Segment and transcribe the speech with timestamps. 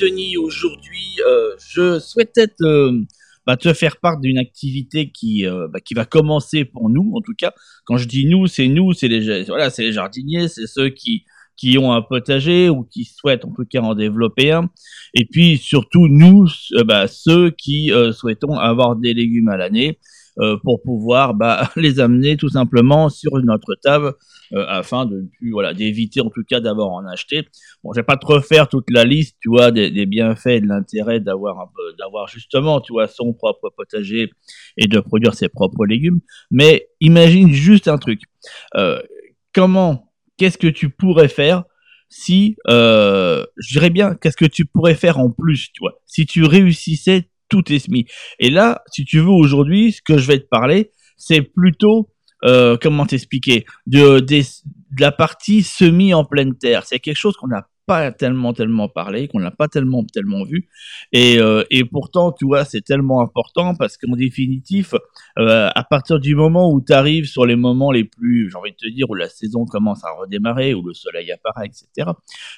[0.00, 0.36] Denis.
[0.36, 2.90] Aujourd'hui, euh, je souhaitais te,
[3.46, 7.20] bah, te faire part d'une activité qui, euh, bah, qui va commencer pour nous, en
[7.20, 7.52] tout cas.
[7.84, 11.24] Quand je dis nous, c'est nous, c'est les, jardiniers, c'est ceux qui,
[11.56, 14.70] qui ont un potager ou qui souhaitent en tout cas en développer un.
[15.14, 19.98] Et puis surtout nous, euh, bah, ceux qui souhaitons avoir des légumes à l'année.
[20.38, 21.34] Euh, pour pouvoir
[21.76, 24.14] les amener tout simplement sur notre table
[24.52, 27.46] euh, afin de voilà d'éviter en tout cas d'avoir en acheter.
[27.82, 30.60] Bon, je vais pas te refaire toute la liste, tu vois, des, des bienfaits et
[30.60, 34.30] de l'intérêt d'avoir d'avoir justement, tu vois, son propre potager
[34.76, 36.20] et de produire ses propres légumes.
[36.50, 38.22] Mais imagine juste un truc.
[38.76, 39.00] Euh,
[39.54, 41.64] comment, qu'est-ce que tu pourrais faire
[42.12, 46.26] si, euh, je dirais bien, qu'est-ce que tu pourrais faire en plus, tu vois, si
[46.26, 48.06] tu réussissais tout est semi.
[48.38, 52.08] Et là, si tu veux, aujourd'hui, ce que je vais te parler, c'est plutôt,
[52.44, 54.42] euh, comment t'expliquer, de, de,
[54.98, 56.84] la partie semi en pleine terre.
[56.84, 60.68] C'est quelque chose qu'on n'a pas tellement tellement parlé, qu'on n'a pas tellement tellement vu,
[61.10, 64.94] et, euh, et pourtant, tu vois, c'est tellement important parce qu'en définitif,
[65.40, 68.70] euh, à partir du moment où tu arrives sur les moments les plus, j'ai envie
[68.70, 72.10] de te dire, où la saison commence à redémarrer, où le soleil apparaît, etc.,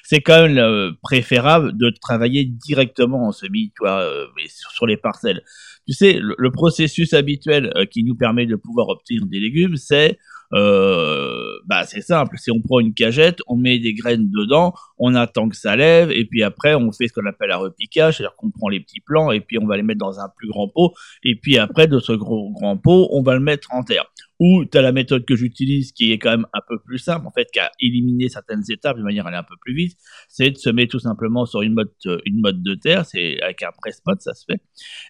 [0.03, 4.27] c'est quand même euh, préférable de travailler directement en semi, tu vois, euh,
[4.69, 5.41] sur, les parcelles.
[5.87, 10.19] Tu sais, le, processus habituel qui nous permet de pouvoir obtenir des légumes, c'est
[10.53, 12.37] euh, bah c'est simple.
[12.37, 16.11] Si on prend une cagette, on met des graines dedans, on attend que ça lève,
[16.11, 18.99] et puis après on fait ce qu'on appelle un repiquage, c'est-à-dire qu'on prend les petits
[18.99, 21.87] plants et puis on va les mettre dans un plus grand pot, et puis après
[21.87, 24.05] de ce gros grand pot, on va le mettre en terre.
[24.39, 27.27] Ou tu as la méthode que j'utilise qui est quand même un peu plus simple,
[27.27, 29.97] en fait, qui a éliminé certaines étapes de manière à aller un peu plus vite,
[30.27, 31.91] c'est de se mettre tout simplement sur une mode,
[32.25, 34.61] une mode de terre, c'est avec un presse-pot, ça se fait.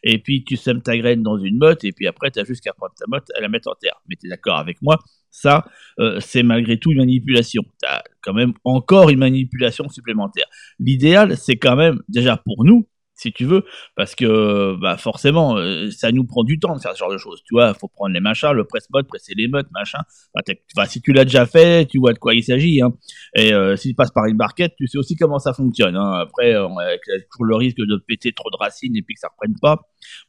[0.04, 2.64] Et puis tu sèmes ta graine dans une motte, et puis après tu as juste
[2.64, 4.02] qu'à prendre ta motte et la mettre en terre.
[4.10, 5.00] Mais tu es d'accord avec moi
[5.34, 5.66] ça,
[6.00, 7.64] euh, c'est malgré tout une manipulation.
[7.82, 10.46] Tu as quand même encore une manipulation supplémentaire.
[10.80, 13.64] L'idéal, c'est quand même, déjà pour nous, si tu veux,
[13.96, 17.18] parce que bah forcément, euh, ça nous prend du temps de faire ce genre de
[17.18, 17.42] choses.
[17.46, 20.00] Tu vois, faut prendre les machins, le presse-mode, presser les mottes, machin.
[20.36, 22.82] Enfin, si tu l'as déjà fait, tu vois de quoi il s'agit.
[22.82, 22.94] Hein.
[23.36, 25.96] Et euh, si tu passes par une barquette, tu sais aussi comment ça fonctionne.
[25.96, 26.14] Hein.
[26.22, 26.98] Après, on a
[27.32, 29.80] toujours le risque de péter trop de racines et puis que ça reprenne pas.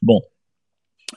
[0.01, 0.21] Bon,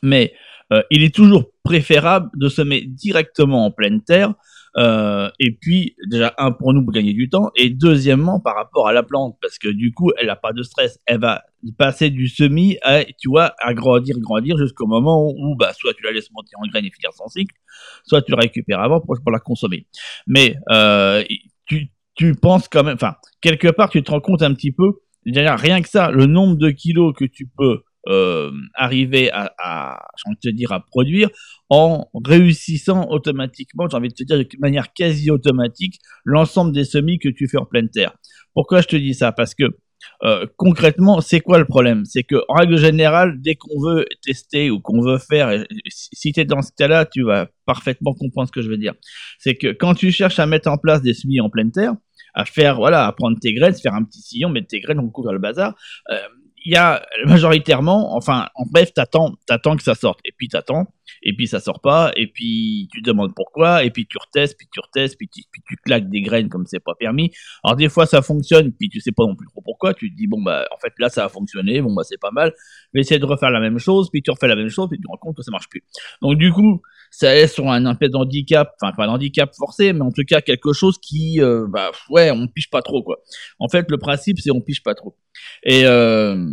[0.03, 0.33] mais
[0.73, 4.35] euh, il est toujours préférable de semer directement en pleine terre.
[4.79, 7.51] Euh, et puis, déjà, un, pour nous, pour gagner du temps.
[7.57, 10.63] Et deuxièmement, par rapport à la plante, parce que du coup, elle n'a pas de
[10.63, 10.99] stress.
[11.07, 11.43] Elle va
[11.77, 16.05] passer du semis à, tu vois, à grandir, grandir jusqu'au moment où, bah, soit tu
[16.05, 17.55] la laisses monter en graines et finir son cycle,
[18.05, 19.87] soit tu la récupères avant pour, pour la consommer.
[20.27, 21.25] Mais, euh,
[21.67, 24.93] tu, tu penses quand même, enfin, quelque part, tu te rends compte un petit peu,
[25.27, 30.31] rien que ça, le nombre de kilos que tu peux euh, arriver à, à j'ai
[30.31, 31.31] envie de te dire, à produire
[31.69, 37.19] en réussissant automatiquement, j'ai envie de te dire de manière quasi automatique, l'ensemble des semis
[37.19, 38.15] que tu fais en pleine terre.
[38.55, 39.33] Pourquoi je te dis ça?
[39.33, 39.65] Parce que
[40.23, 42.05] euh, concrètement, c'est quoi le problème?
[42.05, 46.41] C'est que en règle générale, dès qu'on veut tester ou qu'on veut faire, si tu
[46.41, 48.95] es dans ce cas-là, tu vas parfaitement comprendre ce que je veux dire.
[49.39, 51.95] C'est que quand tu cherches à mettre en place des semis en pleine terre,
[52.35, 55.09] à faire, voilà, à prendre tes graines, faire un petit sillon, mettre tes graines, on
[55.09, 55.75] couvre le bazar,
[56.11, 56.19] euh,
[56.69, 60.85] il y a majoritairement, enfin, en bref, t'attends, t'attends que ça sorte, et puis t'attends,
[61.23, 64.69] et puis ça sort pas, et puis tu demandes pourquoi, et puis tu retestes, puis
[64.73, 67.31] tu retestes, puis tu, puis tu claques des graines comme c'est pas permis.
[67.65, 70.17] Alors des fois ça fonctionne, puis tu sais pas non plus trop pourquoi, tu te
[70.17, 72.53] dis bon bah en fait là ça a fonctionné, bon bah c'est pas mal,
[72.93, 75.03] mais essayer de refaire la même chose, puis tu refais la même chose, puis tu
[75.03, 75.83] te rends compte que ça marche plus.
[76.23, 80.03] Donc du coup, ça est sur un peu d'handicap, enfin pas un handicap forcé, mais
[80.03, 83.19] en tout cas quelque chose qui, euh, bah ouais, on piche pas trop quoi.
[83.59, 85.17] En fait, le principe c'est on piche pas trop.
[85.65, 86.47] Et euh,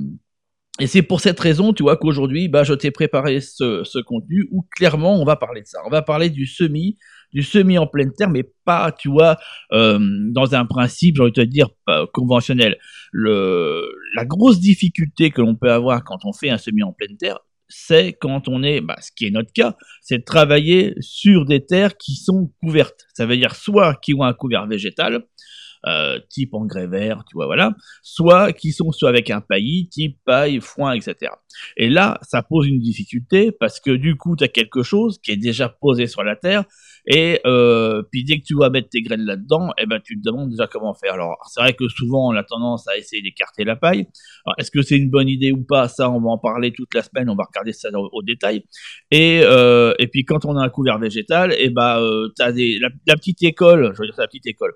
[0.79, 4.45] et c'est pour cette raison, tu vois, qu'aujourd'hui, bah, je t'ai préparé ce, ce contenu
[4.51, 5.79] où clairement on va parler de ça.
[5.85, 6.97] On va parler du semi,
[7.31, 9.37] du semi en pleine terre, mais pas, tu vois,
[9.71, 9.99] euh,
[10.31, 11.69] dans un principe, j'ai envie de te dire,
[12.13, 12.77] conventionnel.
[13.13, 17.15] Le, la grosse difficulté que l'on peut avoir quand on fait un semi en pleine
[17.17, 21.45] terre, c'est quand on est, bah, ce qui est notre cas, c'est de travailler sur
[21.45, 23.07] des terres qui sont couvertes.
[23.13, 25.25] Ça veut dire soit qui ont un couvert végétal,
[25.87, 30.17] euh, type engrais vert, tu vois, voilà, soit qui sont soit avec un paillis, type
[30.25, 31.31] paille, foin, etc.
[31.77, 35.31] Et là, ça pose une difficulté parce que du coup, tu as quelque chose qui
[35.31, 36.65] est déjà posé sur la terre
[37.07, 40.27] et euh, puis dès que tu vas mettre tes graines là-dedans, eh ben tu te
[40.27, 41.13] demandes déjà comment faire.
[41.13, 44.07] Alors c'est vrai que souvent on a tendance à essayer d'écarter la paille.
[44.57, 45.87] Est-ce que c'est une bonne idée ou pas?
[45.87, 47.29] Ça, on va en parler toute la semaine.
[47.29, 48.63] On va regarder ça au, détail.
[49.11, 53.43] Et euh, et puis quand on a un couvert végétal, eh ben euh, la, petite
[53.43, 54.73] école, je veux dire la petite école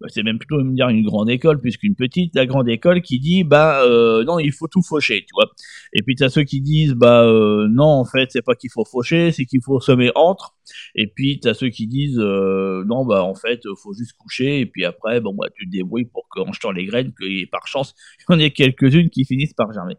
[0.00, 3.02] bah, c'est même plutôt me dire une grande école plus qu'une petite, la grande école
[3.02, 3.82] qui dit bah
[4.26, 5.50] non il faut tout faucher, tu vois.
[5.94, 8.84] Et puis t'as ceux qui disent bah euh, non en fait c'est pas qu'il faut
[8.84, 10.54] faucher, c'est qu'il faut semer entre.
[10.94, 14.66] Et puis t'as ceux qui disent euh, non bah en fait faut juste coucher et
[14.66, 17.94] puis après bon bah tu te débrouilles pour qu'en jetant les graines que par chance
[18.28, 19.96] il y en ait quelques-unes qui finissent par germer.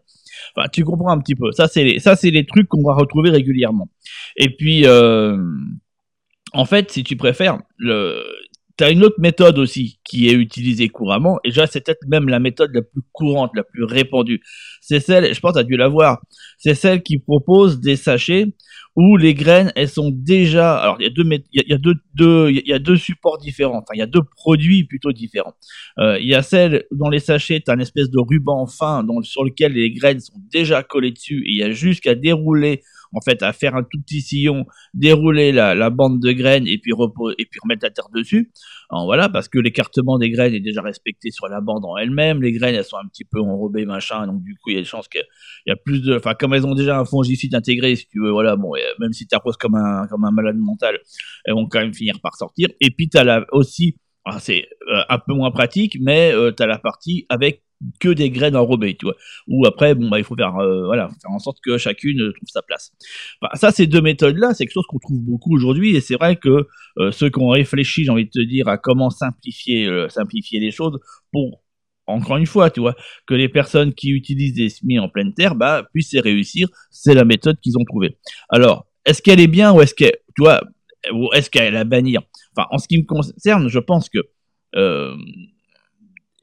[0.56, 1.50] Enfin tu comprends un petit peu.
[1.52, 3.90] Ça c'est les ça c'est les trucs qu'on va retrouver régulièrement.
[4.36, 8.22] Et puis en fait si tu préfères le
[8.76, 12.38] T'as une autre méthode aussi qui est utilisée couramment, et déjà c'est peut-être même la
[12.38, 14.40] méthode la plus courante, la plus répandue.
[14.80, 16.20] C'est celle, je pense, as dû la voir,
[16.58, 18.46] c'est celle qui propose des sachets
[18.94, 20.76] où les graines, elles sont déjà.
[20.76, 23.78] Alors il y a deux, il y a deux, il y a deux supports différents.
[23.78, 25.54] Enfin, il y a deux produits plutôt différents.
[25.98, 29.44] Euh, il y a celle dans les sachets, t'as une espèce de ruban fin sur
[29.44, 33.20] lequel les graines sont déjà collées dessus, et il y a juste qu'à dérouler en
[33.20, 36.92] fait à faire un tout petit sillon, dérouler la, la bande de graines et puis
[37.38, 38.52] et puis remettre la terre dessus.
[38.90, 42.42] Alors, voilà, parce que l'écartement des graines est déjà respecté sur la bande en elle-même.
[42.42, 44.80] Les graines elles sont un petit peu enrobées machin, donc du coup il y a
[44.80, 45.22] des chances qu'il
[45.66, 48.30] y a plus de, enfin comme elles ont déjà un fongicide intégré, si tu veux,
[48.30, 50.98] voilà, bon, même si tu arroses comme un comme un malade mental,
[51.44, 52.68] elles vont quand même finir par sortir.
[52.80, 53.96] Et puis tu as là aussi
[54.38, 57.62] c'est euh, un peu moins pratique, mais euh, tu as la partie avec
[58.00, 59.16] que des graines enrobées, tu vois.
[59.48, 62.48] Ou après, bon, bah, il faut faire, euh, voilà, faire en sorte que chacune trouve
[62.48, 62.92] sa place.
[63.54, 66.66] ça, ces deux méthodes-là, c'est quelque chose qu'on trouve beaucoup aujourd'hui, et c'est vrai que
[66.98, 70.60] euh, ceux qui ont réfléchi, j'ai envie de te dire, à comment simplifier, euh, simplifier
[70.60, 70.98] les choses
[71.32, 71.62] pour
[72.06, 72.96] encore une fois, tu vois,
[73.26, 76.68] que les personnes qui utilisent des semis en pleine terre, bah, puissent y réussir.
[76.90, 78.18] C'est la méthode qu'ils ont trouvée.
[78.48, 80.60] Alors, est-ce qu'elle est bien ou est-ce qu'elle, tu vois,
[81.12, 82.22] ou est-ce qu'elle est à bannir?
[82.56, 84.18] Enfin, en ce qui me concerne, je pense que
[84.76, 85.16] euh,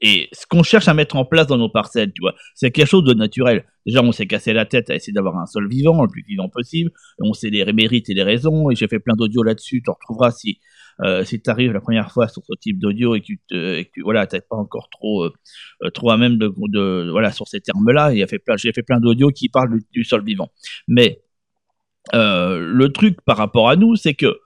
[0.00, 2.88] et ce qu'on cherche à mettre en place dans nos parcelles, tu vois, c'est quelque
[2.88, 3.64] chose de naturel.
[3.86, 6.48] Déjà, on s'est cassé la tête à essayer d'avoir un sol vivant, le plus vivant
[6.48, 6.90] possible.
[7.18, 8.70] On sait les mérites et les raisons.
[8.70, 9.82] Et j'ai fait plein d'audio là-dessus.
[9.82, 10.58] Tu retrouveras si
[11.02, 13.78] euh, si tu arrives la première fois sur ce type d'audio et que tu, te,
[13.78, 15.32] et que tu voilà, pas encore trop euh,
[15.82, 18.12] euh, trop à même de, de voilà sur ces termes-là.
[18.44, 20.50] Plein, j'ai fait plein d'audio qui parlent du, du, sol vivant.
[20.88, 21.22] Mais
[22.14, 24.38] euh, le truc par rapport à nous, c'est que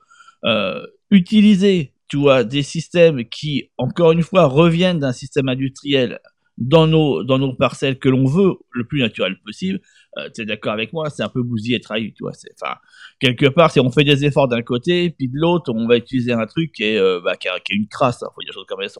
[0.44, 6.20] euh, utiliser tu vois, des systèmes qui, encore une fois, reviennent d'un système industriel
[6.56, 9.80] dans nos, dans nos parcelles que l'on veut le plus naturel possible,
[10.18, 12.32] euh, tu es d'accord avec moi, c'est un peu bousillé et trahi, tu vois.
[12.60, 12.76] Enfin,
[13.18, 16.32] quelque part, si on fait des efforts d'un côté, puis de l'autre, on va utiliser
[16.32, 18.54] un truc qui est, euh, bah, qui, est une crasse, il hein, faut dire des
[18.54, 18.90] choses comme elles.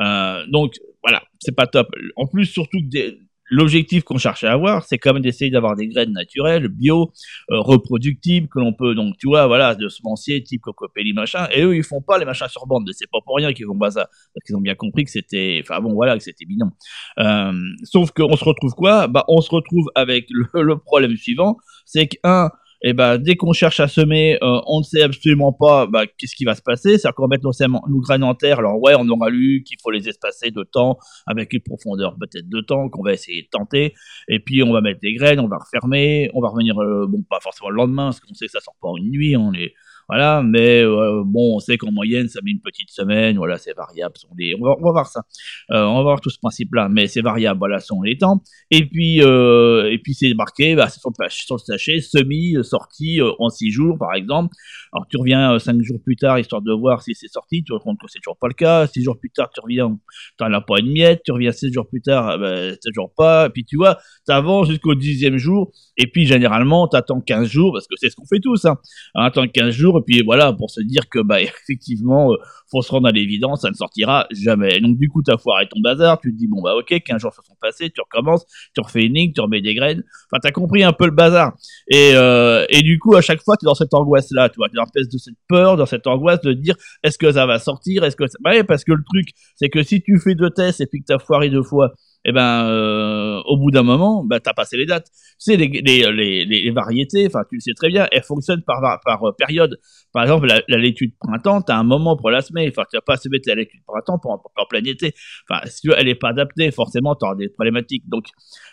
[0.00, 1.88] Euh, donc, voilà, c'est pas top.
[2.16, 3.18] En plus, surtout que des,
[3.54, 7.12] l'objectif qu'on cherchait à avoir, c'est quand même d'essayer d'avoir des graines naturelles, bio,
[7.50, 11.46] euh, reproductibles, que l'on peut donc, tu vois, voilà, de semenciers type cocopelli machin.
[11.52, 12.88] Et eux, ils font pas les machins sur bande.
[12.92, 15.60] C'est pas pour rien qu'ils font pas ça, parce qu'ils ont bien compris que c'était,
[15.62, 16.70] enfin bon, voilà, que c'était bidon.
[17.18, 17.52] Euh,
[17.84, 19.06] sauf qu'on se retrouve quoi?
[19.06, 22.50] Bah, on se retrouve avec le, le problème suivant, c'est qu'un
[22.86, 26.34] et ben dès qu'on cherche à semer, euh, on ne sait absolument pas bah, qu'est-ce
[26.36, 26.98] qui va se passer.
[26.98, 28.58] C'est-à-dire qu'on va mettre nos, nos graines en terre.
[28.58, 32.46] Alors ouais, on aura lu qu'il faut les espacer de temps avec une profondeur peut-être
[32.46, 33.94] de temps qu'on va essayer de tenter.
[34.28, 37.22] Et puis on va mettre des graines, on va refermer, on va revenir euh, bon
[37.30, 39.34] pas forcément le lendemain parce qu'on sait que ça sort pas en une nuit.
[39.34, 39.72] On les
[40.08, 43.74] voilà, mais euh, bon, on sait qu'en moyenne, ça met une petite semaine, voilà, c'est
[43.74, 44.14] variable.
[44.58, 45.22] On, va, voir ça.
[45.70, 48.42] Euh, on va voir tout ce principe-là, mais c'est variable, voilà, sont les temps.
[48.70, 53.20] Et puis, euh, et puis c'est marqué, bah, sur, le, sur le sachet, semi, sorti
[53.38, 54.54] en six jours, par exemple.
[54.92, 57.72] Alors tu reviens cinq jours plus tard, histoire de voir si c'est sorti, tu te
[57.72, 58.86] rends compte que c'est toujours pas le cas.
[58.86, 59.96] Six jours plus tard, tu reviens,
[60.36, 61.22] t'en as pas une miette.
[61.24, 63.46] Tu reviens six jours plus tard, bah, toujours pas.
[63.46, 67.86] Et puis tu vois, t'avances jusqu'au dixième jour, et puis généralement, t'attends 15 jours, parce
[67.86, 68.76] que c'est ce qu'on fait tous, hein.
[69.14, 72.36] Attends 15 jours, et puis voilà, pour se dire que, bah, effectivement, euh,
[72.70, 74.80] faut se rendre à l'évidence, ça ne sortira jamais.
[74.80, 77.32] Donc, du coup, t'as foiré ton bazar, tu te dis, bon, bah, ok, 15 jours
[77.32, 80.02] se sont passés, tu recommences, tu refais une ligne, tu remets des graines.
[80.30, 81.54] Enfin, t'as compris un peu le bazar.
[81.88, 84.84] Et, euh, et du coup, à chaque fois, t'es dans cette angoisse-là, tu vois, dans
[84.84, 88.16] espèce de cette peur, dans cette angoisse de dire, est-ce que ça va sortir, est-ce
[88.16, 88.38] que ça...
[88.44, 91.06] Ouais, parce que le truc, c'est que si tu fais deux tests et puis que
[91.06, 91.92] t'as foiré deux fois,
[92.24, 95.10] eh ben euh, au bout d'un moment, bah t'as passé les dates.
[95.12, 98.62] Tu sais les, les, les, les variétés, enfin tu le sais très bien, elles fonctionnent
[98.62, 99.78] par par euh, période.
[100.12, 102.68] Par exemple, la, la laitue de printemps, t'as un moment pour la semer.
[102.68, 105.12] Enfin, tu vas pas semer la laitue de printemps pour, pour, plein été.
[105.48, 108.08] Enfin, si tu elle est pas adaptée, forcément, auras des problématiques.
[108.08, 108.26] Donc,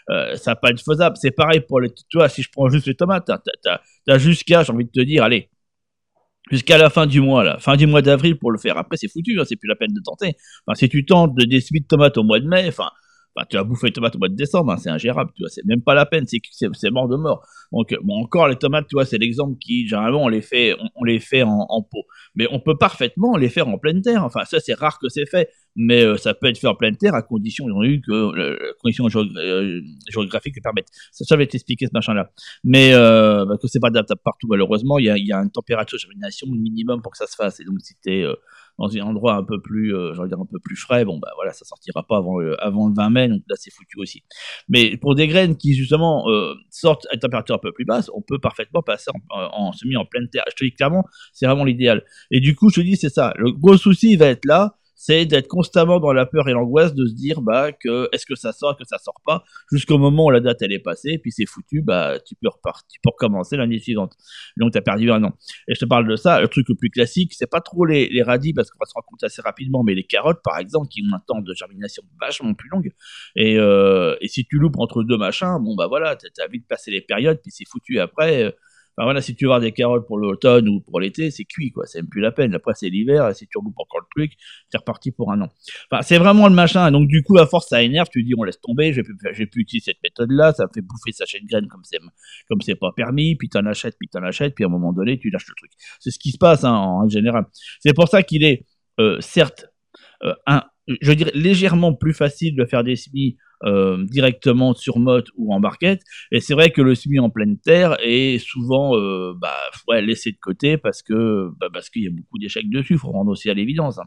[0.09, 1.17] euh, ça pas être faisable.
[1.17, 4.63] C'est pareil pour les, tu si je prends juste les tomates, t'as, t'as, t'as jusqu'à,
[4.63, 5.49] j'ai envie de te dire, allez,
[6.51, 8.77] jusqu'à la fin du mois, là, fin du mois d'avril pour le faire.
[8.77, 10.35] Après, c'est foutu, hein, c'est plus la peine de tenter.
[10.65, 12.89] Enfin, si tu tentes de, des semis de tomates au mois de mai, enfin,
[13.35, 15.49] bah, tu vas bouffer les tomates au mois de décembre, hein, c'est ingérable, tu vois,
[15.49, 17.45] c'est même pas la peine, c'est mort de mort.
[17.71, 21.03] Donc bon, encore les tomates, tu vois, c'est l'exemple qui généralement on les fait, on,
[21.05, 22.03] les fait en, pot,
[22.35, 24.25] mais on peut parfaitement les faire en pleine terre.
[24.25, 26.97] Enfin, ça c'est rare que c'est fait, mais euh, ça peut être fait en pleine
[26.97, 30.89] terre à condition, ils ont eu que euh, conditions euh, géographiques le permettent.
[31.11, 32.29] Ça, va t'expliquer ce machin-là,
[32.65, 34.99] mais euh, bah, que c'est pas adaptable partout malheureusement.
[34.99, 37.61] Il y a, y a une température de germination minimum pour que ça se fasse,
[37.61, 38.25] et donc si t'es
[38.81, 41.53] dans un endroit un peu plus, euh, dire un peu plus frais, bon bah voilà,
[41.53, 44.23] ça sortira pas avant le, avant le 20 mai, donc là c'est foutu aussi.
[44.69, 48.21] Mais pour des graines qui justement euh, sortent à température un peu plus basse, on
[48.21, 50.43] peut parfaitement passer en, en semi en pleine terre.
[50.49, 52.03] Je te dis clairement, c'est vraiment l'idéal.
[52.31, 53.33] Et du coup, je te dis c'est ça.
[53.37, 57.07] Le gros souci va être là, c'est d'être constamment dans la peur et l'angoisse de
[57.07, 60.29] se dire bah que est-ce que ça sort, que ça sort pas, jusqu'au moment où
[60.29, 63.57] la date elle est passée, puis c'est foutu, bah tu peux repartir, tu peux recommencer
[63.57, 64.15] l'année suivante.
[64.57, 65.33] Donc tu as perdu un an.
[65.67, 68.09] Et je te parle de ça, le truc le plus classique, c'est pas trop les,
[68.09, 70.87] les radis parce qu'on va se rendre compte assez rapidement, mais les carottes par exemple
[70.89, 72.83] qui ont un temps de germination vachement plus long.
[73.35, 76.91] Et, euh, et si tu loupes entre deux machins, bon bah voilà, t'as vite passé
[76.91, 78.43] les périodes, puis c'est foutu après.
[78.43, 78.51] Euh,
[79.01, 81.87] Enfin voilà, si tu veux des carottes pour l'automne ou pour l'été, c'est cuit, quoi.
[81.87, 82.53] C'est même plus la peine.
[82.53, 84.33] Après, c'est l'hiver, et si tu reloupes encore le truc,
[84.69, 85.49] c'est reparti pour un an.
[85.91, 86.91] Enfin, c'est vraiment le machin.
[86.91, 88.09] Donc, du coup, à force, ça énerve.
[88.13, 90.53] Tu dis, on laisse tomber, j'ai plus, j'ai plus utiliser cette méthode-là.
[90.53, 91.97] Ça fait bouffer sa chaîne graine comme c'est,
[92.47, 93.35] comme c'est pas permis.
[93.35, 95.71] Puis t'en achètes, puis t'en achètes, puis à un moment donné, tu lâches le truc.
[95.99, 97.45] C'est ce qui se passe, hein, en général.
[97.79, 98.67] C'est pour ça qu'il est,
[98.99, 99.65] euh, certes,
[100.23, 100.61] euh, un,
[101.01, 105.59] je dirais légèrement plus facile de faire des semis euh, directement sur motte ou en
[105.59, 106.01] barquette.
[106.31, 109.53] Et c'est vrai que le semis en pleine terre est souvent euh, bah,
[109.87, 112.97] ouais, laissé de côté parce que bah, parce qu'il y a beaucoup d'échecs dessus.
[112.97, 113.99] Faut rendre aussi à l'évidence.
[113.99, 114.05] Hein.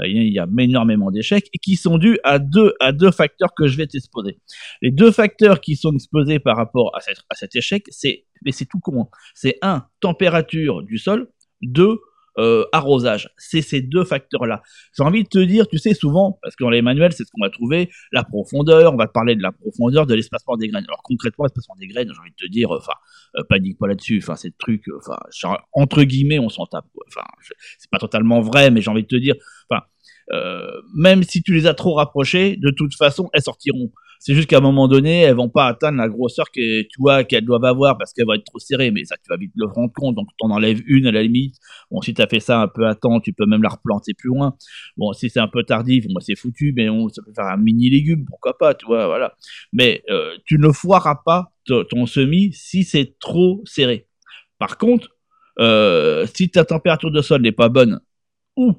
[0.00, 3.66] Euh, il y a énormément d'échecs qui sont dus à deux à deux facteurs que
[3.66, 4.38] je vais t'exposer.
[4.82, 8.52] Les deux facteurs qui sont exposés par rapport à, cette, à cet échec, c'est mais
[8.52, 11.28] c'est tout comment C'est un température du sol,
[11.62, 12.00] deux
[12.38, 13.30] euh, arrosage.
[13.36, 14.62] C'est ces deux facteurs-là.
[14.96, 17.30] J'ai envie de te dire, tu sais, souvent, parce que dans les manuels, c'est ce
[17.32, 20.84] qu'on va trouver, la profondeur, on va parler de la profondeur, de l'espacement des graines.
[20.86, 22.92] Alors concrètement, l'espacement des graines, j'ai envie de te dire, enfin,
[23.36, 25.16] euh, panique pas là-dessus, enfin, c'est le truc, enfin,
[25.72, 26.86] entre guillemets, on s'en tape.
[27.08, 27.26] Enfin,
[27.78, 29.34] c'est pas totalement vrai, mais j'ai envie de te dire,
[29.70, 29.82] enfin,
[30.32, 33.92] euh, même si tu les as trop rapprochées, de toute façon, elles sortiront.
[34.18, 37.24] C'est juste qu'à un moment donné, elles vont pas atteindre la grosseur que tu vois
[37.24, 38.90] qu'elles doivent avoir parce qu'elles vont être trop serrées.
[38.90, 40.14] Mais ça, tu vas vite le rendre compte.
[40.16, 41.56] Donc, tu en enlèves une à la limite.
[41.90, 44.14] Bon, si tu as fait ça un peu à temps, tu peux même la replanter
[44.14, 44.56] plus loin.
[44.96, 47.56] Bon, si c'est un peu tardif, moi, c'est foutu, mais on, ça peut faire un
[47.56, 49.34] mini légume, pourquoi pas, tu vois, voilà.
[49.72, 54.06] Mais euh, tu ne foireras pas ton semis si c'est trop serré.
[54.58, 55.08] Par contre,
[55.58, 58.00] euh, si ta température de sol n'est pas bonne,
[58.56, 58.74] ou,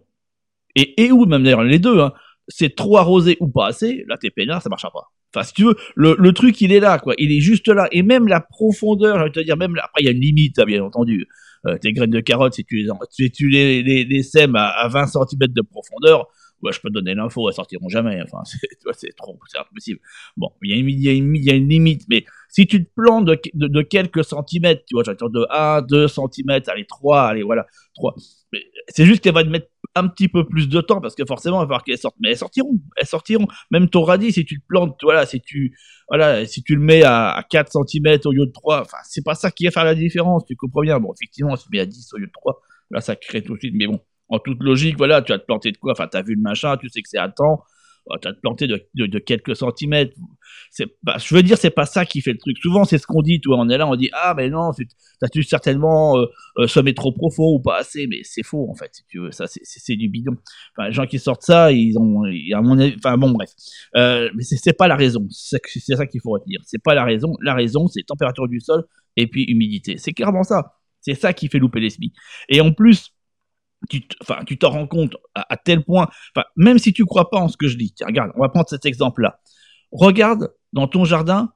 [0.76, 2.14] et, et ou même d'ailleurs les deux, hein,
[2.48, 5.12] c'est trop arrosé ou pas assez, là t'es peinard, ça marchera pas.
[5.34, 7.14] Enfin, si tu veux, le, truc, il est là, quoi.
[7.18, 7.88] Il est juste là.
[7.92, 10.58] Et même la profondeur, je vais te dire, même après, il y a une limite,
[10.60, 11.28] hein, bien entendu.
[11.66, 15.48] Euh, tes graines de carottes, si tu les, tu les, sèmes à, à 20 cm
[15.50, 16.28] de profondeur,
[16.62, 18.22] ouais, je peux te donner l'info, elles sortiront jamais.
[18.22, 18.44] Enfin,
[18.94, 20.00] c'est trop, c'est impossible.
[20.36, 20.78] Bon, il y, a
[21.14, 25.04] une, y a une, limite, mais si tu te plantes de quelques centimètres, tu vois,
[25.04, 27.66] j'attends de 1, 2 centimètres, allez, 3, allez, voilà,
[27.96, 28.16] 3.
[28.88, 29.68] C'est juste qu'elle va te mettre
[29.98, 32.16] un petit peu plus de temps parce que forcément il va falloir qu'elles sortent.
[32.20, 33.48] Mais elles sortiront elles sortiront.
[33.72, 35.78] Même ton radis si tu te plantes voilà si tu
[36.10, 39.36] voilà si tu le mets à, 4 cm au lieu de 3 enfin c'est pas
[39.36, 41.00] ça qui va faire la différence tu comprends bien.
[41.00, 42.62] Bon effectivement si tu mets à 10 au lieu de 3
[42.92, 43.76] là ça crée tout de suite.
[43.76, 44.00] Mais bon
[44.30, 45.94] en toute logique voilà tu vas te planter de quoi?
[45.94, 47.64] Enfin t'as vu le machin tu sais que c'est à temps
[48.10, 50.16] oh, te planter de, quelques centimètres.
[50.72, 50.86] C'est
[51.18, 52.58] je veux dire c'est pas ça qui fait le truc.
[52.58, 54.72] Souvent c'est ce qu'on dit toi on est là on dit ah mais non
[55.20, 56.26] t'as tu certainement euh,
[56.60, 59.32] euh, trop profond ou pas assez mais c'est faux en fait si tu veux.
[59.32, 60.36] Ça c'est du bidon.
[60.80, 62.24] Les gens qui sortent ça ils ont
[62.54, 63.52] à mon enfin bon bref.
[63.96, 65.26] Euh, mais c'est pas la raison.
[65.30, 65.60] C'est
[65.96, 66.60] ça qu'il faut retenir.
[66.66, 67.34] C'est pas la raison.
[67.42, 68.84] La raison c'est température du sol
[69.16, 69.98] et puis humidité.
[69.98, 70.74] C'est clairement ça.
[71.02, 72.14] C'est ça qui fait louper les semis
[72.50, 73.14] et en plus
[73.90, 77.38] tu enfin tu t'en rends compte à, tel point enfin même si tu crois pas
[77.38, 79.40] en ce que je dis tiens regarde on va prendre cet exemple là
[79.92, 81.52] regarde dans ton jardin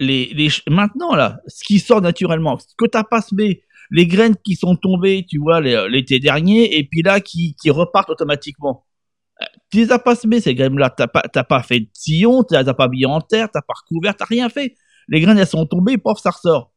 [0.00, 4.36] les, les maintenant là, ce qui sort naturellement, ce que t'as pas semé, les graines
[4.44, 8.84] qui sont tombées, tu vois, l'été dernier, et puis là qui, qui repartent automatiquement.
[9.42, 12.42] Euh, tu les as pas semées ces graines-là, t'as pas t'as pas fait de sillon,
[12.42, 14.74] tu les as pas mis en terre, t'as pas recouvert, t'as rien fait.
[15.08, 16.72] Les graines elles sont tombées, pof, ça ressort.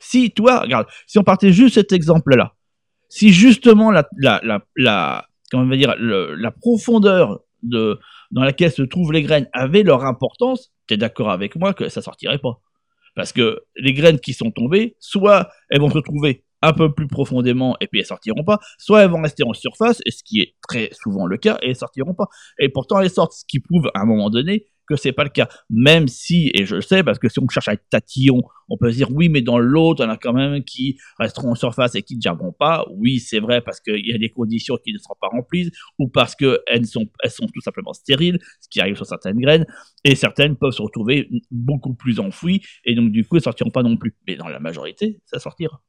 [0.00, 2.54] Si toi, regarde, si on partait juste cet exemple-là,
[3.14, 4.40] si justement la la
[6.60, 8.00] profondeur de
[8.32, 11.88] dans laquelle se trouvent les graines avait leur importance, tu es d'accord avec moi que
[11.88, 12.60] ça sortirait pas.
[13.14, 17.06] Parce que les graines qui sont tombées, soit elles vont se trouver un peu plus
[17.06, 20.40] profondément et puis elles sortiront pas, soit elles vont rester en surface, et ce qui
[20.40, 22.26] est très souvent le cas, et elles sortiront pas.
[22.58, 25.30] Et pourtant elles sortent, ce qui prouve à un moment donné que c'est pas le
[25.30, 25.48] cas.
[25.70, 28.76] Même si, et je le sais, parce que si on cherche à être tatillon, on
[28.76, 31.94] peut se dire oui, mais dans l'autre, on a quand même qui resteront en surface
[31.94, 32.86] et qui ne germeront pas.
[32.90, 36.08] Oui, c'est vrai, parce qu'il y a des conditions qui ne seront pas remplies, ou
[36.08, 39.66] parce qu'elles sont, elles sont tout simplement stériles, ce qui arrive sur certaines graines,
[40.04, 43.82] et certaines peuvent se retrouver beaucoup plus enfouies, et donc du coup, elles sortiront pas
[43.82, 44.16] non plus.
[44.26, 45.80] Mais dans la majorité, ça sortira.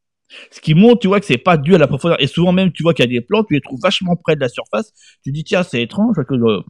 [0.51, 2.21] Ce qui montre, tu vois, que c'est pas dû à la profondeur.
[2.21, 4.35] Et souvent même, tu vois qu'il y a des plantes, tu les trouves vachement près
[4.35, 4.91] de la surface.
[5.23, 6.61] Tu dis, tiens, c'est étrange, que euh,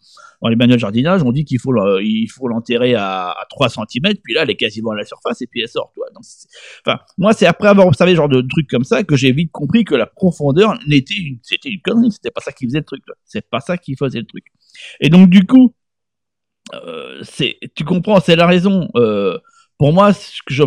[0.42, 4.34] dans les manuels de jardinage, on dit qu'il faut l'enterrer à, à 3 cm, puis
[4.34, 6.02] là, elle est quasiment à la surface, et puis elle sort, tu
[6.86, 9.52] enfin, moi, c'est après avoir observé ce genre de trucs comme ça que j'ai vite
[9.52, 12.12] compris que la profondeur n'était une, c'était une connerie.
[12.12, 14.46] C'était pas ça qui faisait le truc, C'est pas ça qui faisait le truc.
[15.00, 15.74] Et donc, du coup,
[16.74, 19.38] euh, c'est, tu comprends, c'est la raison, euh,
[19.78, 20.12] pour moi,
[20.48, 20.64] je,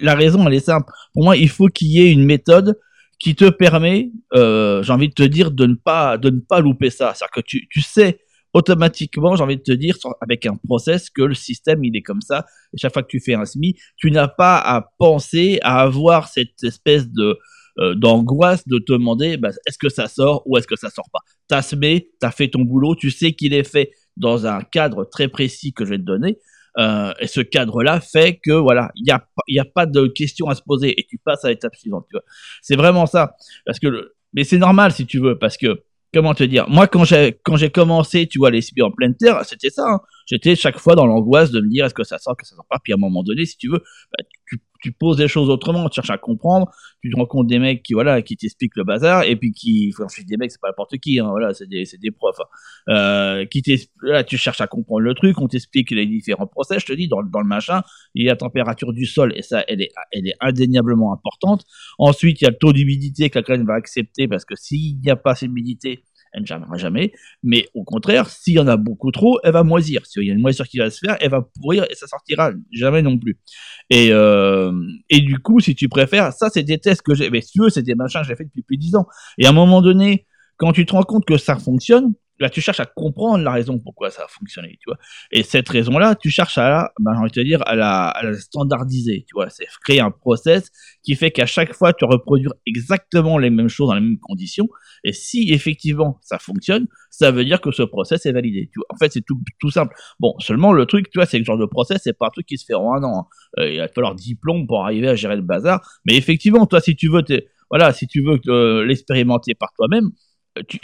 [0.00, 0.92] la raison, elle est simple.
[1.12, 2.78] Pour moi, il faut qu'il y ait une méthode
[3.18, 6.60] qui te permet, euh, j'ai envie de te dire, de ne pas, de ne pas
[6.60, 7.14] louper ça.
[7.14, 8.20] C'est-à-dire que tu, tu sais
[8.52, 12.20] automatiquement, j'ai envie de te dire, avec un process, que le système, il est comme
[12.20, 12.46] ça.
[12.72, 16.28] Et chaque fois que tu fais un SMI, tu n'as pas à penser à avoir
[16.28, 17.36] cette espèce de,
[17.80, 21.10] euh, d'angoisse de te demander bah, est-ce que ça sort ou est-ce que ça sort
[21.12, 21.18] pas?
[21.48, 25.26] T'as semé, t'as fait ton boulot, tu sais qu'il est fait dans un cadre très
[25.26, 26.38] précis que je vais te donner.
[26.78, 30.48] Euh, et ce cadre-là fait que voilà, il n'y a, y a pas de questions
[30.48, 32.06] à se poser et tu passes à l'étape suivante.
[32.10, 32.24] Tu vois,
[32.62, 33.36] c'est vraiment ça.
[33.64, 37.04] Parce que, mais c'est normal si tu veux, parce que comment te dire Moi, quand
[37.04, 39.84] j'ai quand j'ai commencé, tu vois, les SPI en pleine terre, c'était ça.
[39.86, 40.00] Hein.
[40.26, 42.66] J'étais chaque fois dans l'angoisse de me dire est-ce que ça sort, que ça sort
[42.68, 42.78] pas?
[42.82, 45.88] Puis à un moment donné, si tu veux, bah, tu, tu poses les choses autrement,
[45.88, 49.24] tu cherches à comprendre, tu te rencontres des mecs qui voilà qui t'expliquent le bazar
[49.24, 51.86] et puis qui enfin je des mecs c'est pas n'importe qui hein, voilà c'est des
[51.86, 52.92] c'est des profs hein.
[52.92, 53.62] euh, qui
[54.02, 57.08] là tu cherches à comprendre le truc on t'explique les différents procès je te dis
[57.08, 57.80] dans, dans le machin
[58.14, 61.64] il y a la température du sol et ça elle est elle est indéniablement importante
[61.98, 65.00] ensuite il y a le taux d'humidité que la graine va accepter parce que s'il
[65.00, 67.12] n'y a pas assez d'humidité elle ne germera jamais.
[67.42, 70.04] Mais au contraire, s'il y en a beaucoup trop, elle va moisir.
[70.04, 72.50] S'il y a une moisissure qui va se faire, elle va pourrir et ça sortira
[72.72, 73.38] jamais non plus.
[73.88, 74.72] Et, euh,
[75.08, 77.30] et du coup, si tu préfères, ça, c'est des tests que j'ai.
[77.30, 79.06] Mais si tu veux, c'est des machins que j'ai fait depuis plus de 10 ans.
[79.38, 80.26] Et à un moment donné,
[80.56, 83.78] quand tu te rends compte que ça fonctionne, là tu cherches à comprendre la raison
[83.78, 84.98] pourquoi ça a fonctionné, tu vois.
[85.30, 88.22] Et cette raison-là, tu cherches à ben, j'ai envie de te dire, à la, à
[88.22, 89.50] la standardiser, tu vois.
[89.50, 90.70] C'est créer un process
[91.02, 94.68] qui fait qu'à chaque fois, tu reproduire exactement les mêmes choses dans les mêmes conditions.
[95.04, 98.68] Et si effectivement ça fonctionne, ça veut dire que ce process est validé.
[98.72, 98.86] Tu vois.
[98.90, 99.94] En fait, c'est tout, tout simple.
[100.18, 102.30] Bon, seulement le truc, tu vois, c'est que ce genre de process, c'est pas un
[102.30, 103.20] truc qui se fait en un an.
[103.20, 103.62] Hein.
[103.62, 105.80] Euh, il va te falloir diplôme pour arriver à gérer le bazar.
[106.06, 107.22] Mais effectivement, toi, si tu veux,
[107.70, 110.10] voilà, si tu veux euh, l'expérimenter par toi-même,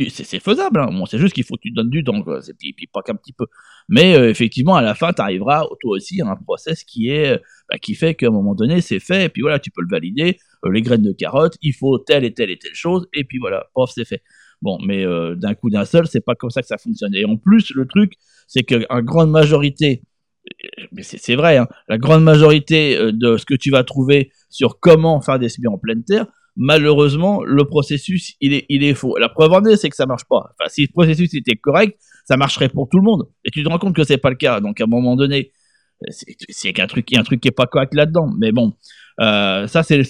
[0.09, 0.81] c'est faisable.
[0.81, 1.05] Hein.
[1.07, 3.47] C'est juste qu'il faut que tu donnes du temps, et puis, pas qu'un petit peu.
[3.89, 7.41] Mais euh, effectivement, à la fin, tu arriveras toi aussi à un process qui est
[7.69, 9.89] bah, qui fait qu'à un moment donné, c'est fait, et puis voilà, tu peux le
[9.89, 10.39] valider.
[10.65, 13.39] Euh, les graines de carotte, il faut telle et telle et telle chose, et puis
[13.39, 14.23] voilà, pof, c'est fait.
[14.63, 17.15] Bon, mais euh, d'un coup d'un seul, c'est pas comme ça que ça fonctionne.
[17.15, 18.15] Et en plus, le truc,
[18.47, 20.03] c'est que une grande majorité,
[20.93, 25.21] mais c'est vrai, hein, la grande majorité de ce que tu vas trouver sur comment
[25.21, 26.27] faire des semis en pleine terre,
[26.61, 29.17] malheureusement, le processus, il est, il est faux.
[29.17, 30.53] La preuve en est, c'est que ça marche pas.
[30.53, 33.29] Enfin, si le processus était correct, ça marcherait pour tout le monde.
[33.47, 34.61] Et tu te rends compte que c'est pas le cas.
[34.61, 35.53] Donc, à un moment donné,
[36.11, 38.29] c'est qu'un truc, il y a un truc qui est pas correct là-dedans.
[38.39, 38.75] Mais bon,
[39.21, 40.03] euh, ça, c'est,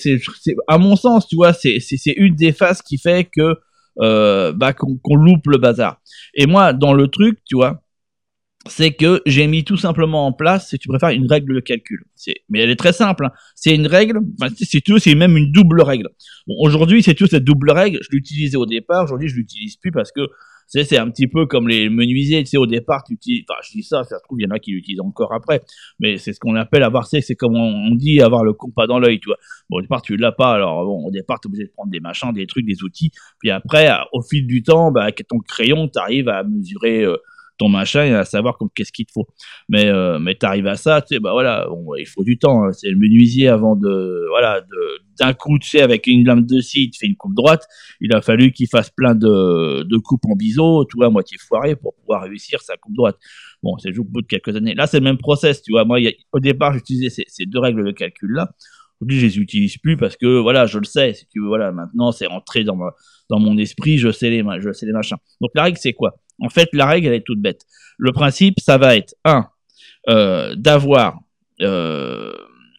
[0.66, 1.78] à mon sens, tu vois, c'est,
[2.16, 3.54] une des phases qui fait que,
[4.00, 6.00] euh, bah, qu'on loupe le bazar.
[6.34, 7.80] Et moi, dans le truc, tu vois,
[8.68, 12.04] c'est que j'ai mis tout simplement en place, si tu préfères, une règle de calcul.
[12.50, 13.26] mais elle est très simple.
[13.26, 13.32] Hein.
[13.54, 16.08] C'est une règle, enfin, si tu veux, c'est même une double règle.
[16.46, 17.98] Bon, aujourd'hui, c'est tout cette double règle.
[18.02, 19.04] Je l'utilisais au départ.
[19.04, 20.20] Aujourd'hui, je l'utilise plus parce que
[20.66, 22.44] c'est un petit peu comme les menuisiers.
[22.44, 23.44] Tu sais, au départ, tu utilises.
[23.48, 25.62] Enfin, je dis ça, ça se trouve, il y en a qui l'utilisent encore après.
[25.98, 29.20] Mais c'est ce qu'on appelle avoir, c'est comme on dit, avoir le compas dans l'œil,
[29.20, 29.38] tu vois.
[29.70, 30.52] Bon, au départ, tu l'as pas.
[30.52, 33.10] Alors, bon, au départ, tu es obligé de prendre des machins, des trucs, des outils.
[33.38, 37.04] Puis après, au fil du temps, bah, avec ton crayon, tu arrives à mesurer.
[37.04, 37.16] Euh,
[37.60, 39.28] ton machin et à savoir qu'est-ce qu'il te faut.
[39.68, 41.68] Mais euh, mais t'arrives à ça, tu sais, bah voilà,
[41.98, 42.64] il faut du temps.
[42.64, 42.72] Hein.
[42.72, 44.62] C'est le menuisier avant de voilà
[45.20, 47.66] d'un coup, tu sais, avec une lame de scie, il te fait une coupe droite.
[48.00, 51.36] Il a fallu qu'il fasse plein de de coupes en biseau, tu vois, à moitié
[51.38, 53.18] foiré pour pouvoir réussir sa coupe droite.
[53.62, 54.74] Bon, c'est juste au bout de quelques années.
[54.74, 55.84] Là, c'est le même process, tu vois.
[55.84, 55.98] Moi,
[56.32, 58.50] au départ, j'utilisais ces, ces deux règles de calcul là.
[59.06, 61.14] Je les utilise plus parce que voilà, je le sais.
[61.14, 62.90] Si tu veux, voilà, maintenant, c'est rentré dans ma
[63.30, 63.98] dans mon esprit.
[63.98, 65.16] Je sais les je sais les machins.
[65.40, 66.16] Donc la règle, c'est quoi?
[66.40, 67.62] En fait, la règle, elle est toute bête.
[67.98, 69.48] Le principe, ça va être, un,
[70.08, 71.20] euh, d'avoir
[71.60, 72.32] euh,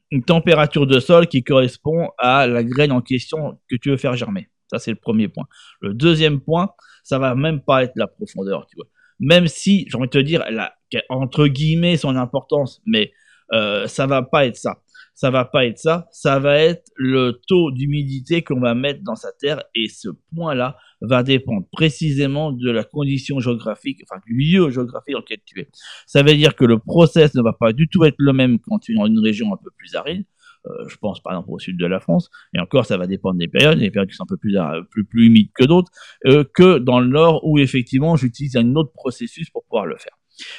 [0.10, 4.16] une température de sol qui correspond à la graine en question que tu veux faire
[4.16, 4.50] germer.
[4.68, 5.46] Ça, c'est le premier point.
[5.82, 6.70] Le deuxième point,
[7.04, 8.88] ça va même pas être la profondeur, tu vois.
[9.20, 10.74] Même si, j'ai envie de te dire, elle a,
[11.10, 13.12] entre guillemets, son importance, mais
[13.54, 14.82] euh, ça va pas être ça
[15.22, 19.14] ça va pas être ça, ça va être le taux d'humidité qu'on va mettre dans
[19.14, 24.72] sa terre et ce point-là va dépendre précisément de la condition géographique, enfin du lieu
[24.72, 25.70] géographique dans lequel tu es.
[26.08, 28.80] Ça veut dire que le process ne va pas du tout être le même quand
[28.80, 30.26] tu es dans une région un peu plus aride.
[30.66, 33.38] Euh, je pense par exemple au sud de la France, et encore ça va dépendre
[33.38, 35.92] des périodes, des périodes qui sont un peu plus, euh, plus, plus humides que d'autres,
[36.26, 40.18] euh, que dans le nord où effectivement j'utilise un autre processus pour pouvoir le faire.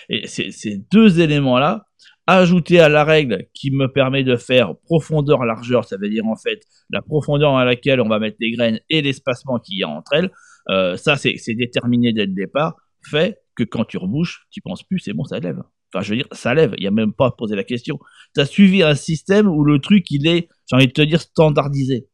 [0.09, 1.87] Et ces deux éléments-là,
[2.27, 6.61] ajouté à la règle qui me permet de faire profondeur-largeur, ça veut dire en fait
[6.91, 10.13] la profondeur à laquelle on va mettre les graines et l'espacement qu'il y a entre
[10.15, 10.31] elles,
[10.71, 14.99] euh, ça c'est déterminé dès le départ, fait que quand tu rebouches, tu penses plus,
[14.99, 15.63] c'est bon, ça lève.
[15.93, 17.99] Enfin, je veux dire, ça lève, il n'y a même pas à poser la question.
[18.35, 21.21] Tu as suivi un système où le truc, il est, j'ai envie de te dire,
[21.21, 22.09] standardisé.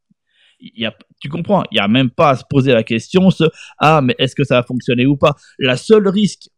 [1.21, 3.45] Tu comprends, il n'y a même pas à se poser la question, ce,
[3.79, 5.37] ah, mais est-ce que ça va fonctionner ou pas?
[5.61, 6.49] La seule risque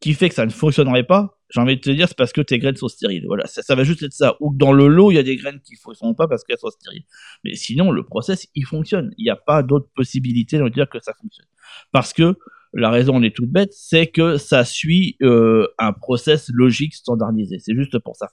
[0.00, 2.40] qui fait que ça ne fonctionnerait pas, j'ai envie de te dire, c'est parce que
[2.40, 3.24] tes graines sont stériles.
[3.26, 4.36] Voilà, ça, va juste être ça.
[4.40, 6.44] Ou que dans le lot, il y a des graines qui ne fonctionnent pas parce
[6.44, 7.04] qu'elles sont stériles.
[7.44, 9.14] Mais sinon, le process, il fonctionne.
[9.16, 11.46] Il n'y a pas d'autre possibilité de dire que ça fonctionne.
[11.90, 12.36] Parce que
[12.74, 17.58] la raison, on est toute bête, c'est que ça suit euh, un process logique standardisé.
[17.60, 18.28] C'est juste pour ça.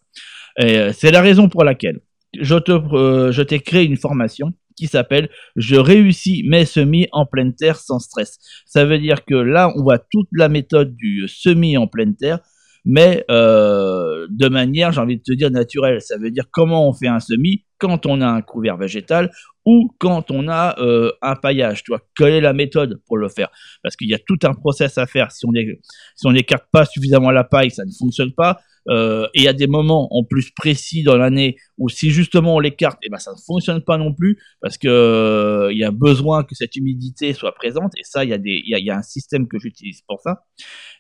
[0.60, 2.01] Et euh, c'est la raison pour laquelle
[2.38, 7.26] je te, euh, je t'ai créé une formation qui s'appelle Je réussis mes semis en
[7.26, 8.38] pleine terre sans stress.
[8.66, 12.40] Ça veut dire que là, on voit toute la méthode du semis en pleine terre,
[12.86, 16.02] mais euh, de manière, j'ai envie de te dire, naturelle.
[16.02, 19.32] Ça veut dire comment on fait un semis quand on a un couvert végétal
[19.66, 21.84] ou quand on a euh, un paillage.
[21.84, 23.50] Tu vois, quelle est la méthode pour le faire?
[23.82, 25.32] Parce qu'il y a tout un process à faire.
[25.32, 28.60] Si on si on n'écarte pas suffisamment la paille, ça ne fonctionne pas.
[28.89, 32.60] Euh, et y a des moments en plus précis dans l'année où si justement on
[32.60, 35.84] l'écarte, et eh ben ça ne fonctionne pas non plus parce que euh, il y
[35.84, 37.93] a besoin que cette humidité soit présente.
[37.98, 40.43] Et ça, il y a des, il y a, un système que j'utilise pour ça.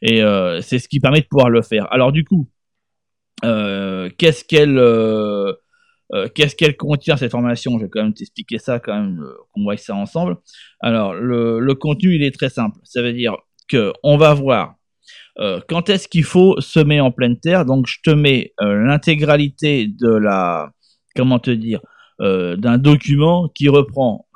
[0.01, 1.91] Et euh, c'est ce qui permet de pouvoir le faire.
[1.91, 2.49] Alors du coup,
[3.41, 4.81] qu'est-ce qu'elle
[6.33, 7.77] qu'est-ce qu'elle contient cette formation?
[7.77, 10.37] Je vais quand même t'expliquer ça, quand même qu'on voit ça ensemble.
[10.79, 12.77] Alors le, le, contenu il est très simple.
[12.83, 14.75] Ça veut dire que on va voir
[15.39, 17.65] euh, quand est-ce qu'il faut semer en pleine terre?
[17.65, 20.71] Donc je te mets euh, l'intégralité de la,
[21.15, 21.81] comment te dire,
[22.21, 24.27] euh, d'un document qui reprend,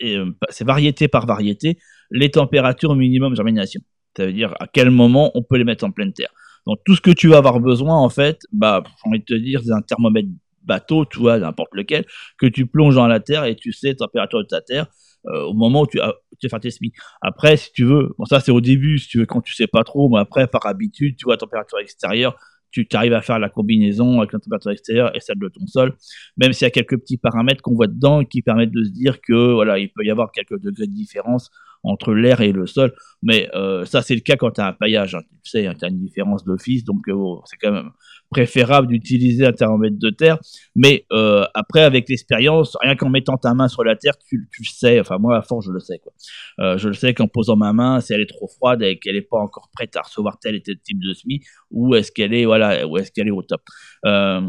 [0.00, 0.16] et
[0.48, 1.78] c'est variété par variété,
[2.10, 3.80] les températures minimum germination.
[4.16, 6.32] Ça veut dire à quel moment on peut les mettre en pleine terre.
[6.66, 9.34] Donc tout ce que tu vas avoir besoin en fait, bah j'ai envie de te
[9.34, 10.28] dire, c'est un thermomètre
[10.64, 12.04] bateau, tu vois, n'importe lequel,
[12.38, 14.86] que tu plonges dans la terre et tu sais température de ta terre.
[15.26, 16.92] Euh, au moment où tu, as, tu vas faire tes semis.
[17.20, 19.68] Après, si tu veux, bon ça c'est au début, si tu veux, quand tu sais
[19.68, 22.36] pas trop, mais après, par habitude, tu vois, température extérieure,
[22.72, 25.94] tu arrives à faire la combinaison avec la température extérieure et celle de ton sol,
[26.36, 29.20] même s'il y a quelques petits paramètres qu'on voit dedans qui permettent de se dire
[29.20, 31.50] que voilà, il peut y avoir quelques degrés de différence
[31.84, 34.72] entre l'air et le sol, mais euh, ça c'est le cas quand tu as un
[34.72, 35.22] paillage, hein.
[35.44, 37.90] tu sais, hein, tu as une différence d'office, donc euh, c'est quand même
[38.32, 40.38] préférable d'utiliser un thermomètre de terre,
[40.74, 44.98] mais euh, après avec l'expérience, rien qu'en mettant ta main sur la terre, tu, sais,
[44.98, 46.12] enfin moi à force je le sais quoi,
[46.60, 49.16] euh, je le sais qu'en posant ma main, si elle est trop froide et qu'elle
[49.16, 52.32] n'est pas encore prête à recevoir tel et tel type de semis, ou est-ce qu'elle
[52.32, 53.62] est voilà, est-ce est au top,
[54.06, 54.40] euh,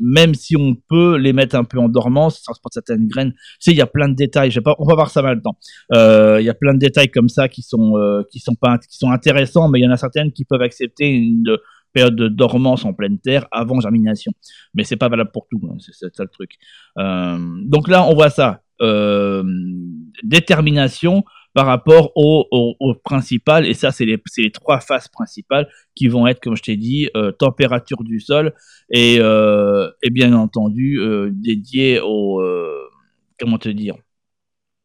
[0.00, 3.70] même si on peut les mettre un peu en dormance, transporter certaines graines, tu sais
[3.72, 5.56] il y a plein de détails, on va voir ça maintenant,
[5.92, 7.94] il y a plein de détails comme ça qui sont
[8.30, 11.08] qui sont pas qui sont intéressants, mais il y en a certaines qui peuvent accepter
[11.08, 11.56] une
[11.92, 14.32] période de dormance en pleine terre avant germination.
[14.74, 16.52] Mais c'est pas valable pour tout, hein, c'est ça le truc.
[16.98, 18.62] Euh, donc là, on voit ça.
[18.82, 19.42] Euh,
[20.22, 22.46] détermination par rapport au,
[22.78, 26.62] au, principal, et ça, c'est les, les, trois phases principales qui vont être, comme je
[26.62, 27.08] t'ai dit,
[27.40, 28.54] température du sol
[28.88, 31.00] et, et bien entendu
[31.32, 32.40] dédié au,
[33.40, 33.96] comment te dire,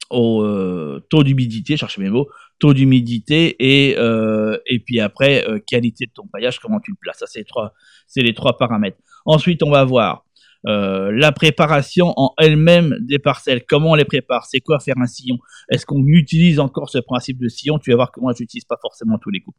[0.09, 2.27] au euh, taux d'humidité, cherchez mes mots,
[2.59, 6.97] taux d'humidité et euh, et puis après euh, qualité de ton paillage, comment tu le
[6.99, 7.19] places.
[7.19, 7.73] Ça c'est les trois,
[8.07, 8.97] c'est les trois paramètres.
[9.25, 10.23] Ensuite, on va voir
[10.67, 13.63] la préparation en elle-même des parcelles.
[13.67, 14.47] Comment on les prépare?
[14.47, 15.37] C'est quoi faire un sillon?
[15.69, 17.77] Est-ce qu'on utilise encore ce principe de sillon?
[17.77, 19.55] Tu vas voir que moi, je n'utilise pas forcément tous les coups.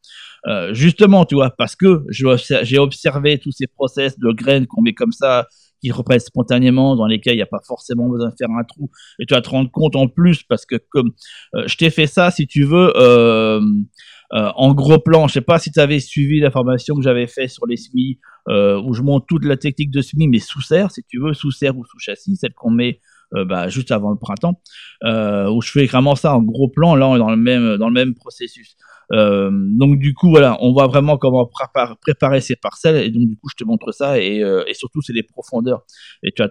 [0.73, 5.13] justement, tu vois, parce que j'ai observé tous ces process de graines qu'on met comme
[5.13, 5.47] ça,
[5.87, 8.91] qui reprennent spontanément, dans lesquels il n'y a pas forcément besoin de faire un trou.
[9.21, 11.13] Et tu vas te rendre compte en plus, parce que comme
[11.55, 13.61] euh, je t'ai fait ça, si tu veux, euh,
[14.33, 17.29] euh, en gros plan, je sais pas si tu avais suivi la formation que j'avais
[17.29, 18.19] fait sur les SMI,
[18.49, 21.53] où je montre toute la technique de SMI, mais sous serre, si tu veux, sous
[21.53, 23.01] serre ou sous châssis, celle qu'on met
[23.33, 24.61] bah, juste avant le printemps,
[25.05, 28.15] où je fais vraiment ça en gros plan, là dans le même, dans le même
[28.15, 28.77] processus.
[29.13, 31.49] Euh, donc du coup voilà, on voit vraiment comment
[32.01, 35.01] préparer ces parcelles et donc du coup je te montre ça et, euh, et surtout
[35.01, 35.85] c'est les profondeurs
[36.25, 36.51] et tu as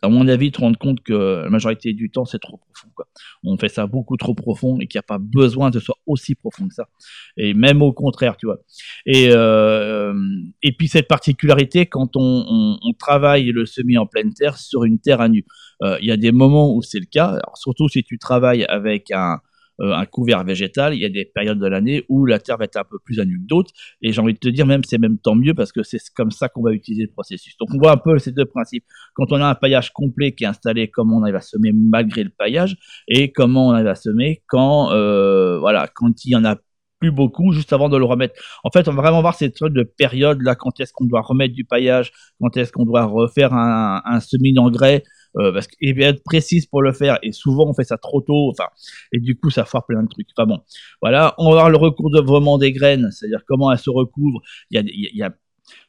[0.00, 2.88] à mon avis, te rendre compte que la majorité du temps, c'est trop profond.
[2.94, 3.06] Quoi.
[3.44, 6.34] On fait ça beaucoup trop profond et qu'il n'y a pas besoin de soit aussi
[6.34, 6.88] profond que ça.
[7.36, 8.58] Et même au contraire, tu vois.
[9.04, 10.14] Et, euh,
[10.62, 14.84] et puis cette particularité, quand on, on, on, travaille le semis en pleine terre sur
[14.84, 15.44] une terre à nu,
[15.82, 18.64] euh, il y a des moments où c'est le cas, alors, surtout si tu travailles
[18.64, 19.40] avec un,
[19.80, 22.76] un couvert végétal, il y a des périodes de l'année où la terre va être
[22.76, 23.72] un peu plus nu que d'autres.
[24.00, 26.30] Et j'ai envie de te dire, même c'est même tant mieux parce que c'est comme
[26.30, 27.56] ça qu'on va utiliser le processus.
[27.58, 28.84] Donc on voit un peu ces deux principes.
[29.14, 32.24] Quand on a un paillage complet qui est installé, comment on arrive à semer malgré
[32.24, 32.76] le paillage
[33.08, 36.56] et comment on arrive à semer quand, euh, voilà, quand il y en a
[37.00, 38.34] plus beaucoup juste avant de le remettre.
[38.62, 41.20] En fait, on va vraiment voir ces trucs de période là, quand est-ce qu'on doit
[41.20, 45.02] remettre du paillage, quand est-ce qu'on doit refaire un, un semis d'engrais,
[45.36, 48.20] euh, parce qu'il bien être précise pour le faire et souvent on fait ça trop
[48.20, 48.68] tôt, enfin
[49.12, 50.28] et du coup ça foire plein de trucs.
[50.36, 50.60] Enfin bon,
[51.00, 54.40] voilà, on va voir le recouvrement des graines, c'est-à-dire comment elles se recouvrent.
[54.70, 54.82] Il y a,
[55.14, 55.32] y a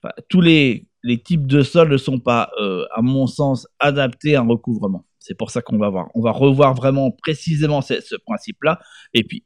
[0.01, 4.36] enfin, tous les les types de sols ne sont pas, euh, à mon sens, adaptés
[4.36, 5.06] à un recouvrement.
[5.19, 6.10] C'est pour ça qu'on va voir.
[6.15, 8.79] On va revoir vraiment précisément ce, ce principe-là.
[9.13, 9.43] Et puis,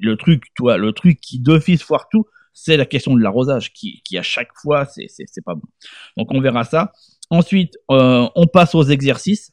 [0.00, 4.02] le truc, toi, le truc qui d'office foire tout, c'est la question de l'arrosage, qui,
[4.04, 5.68] qui à chaque fois, c'est pas bon.
[6.16, 6.92] Donc, on verra ça.
[7.30, 9.52] Ensuite, euh, on passe aux exercices.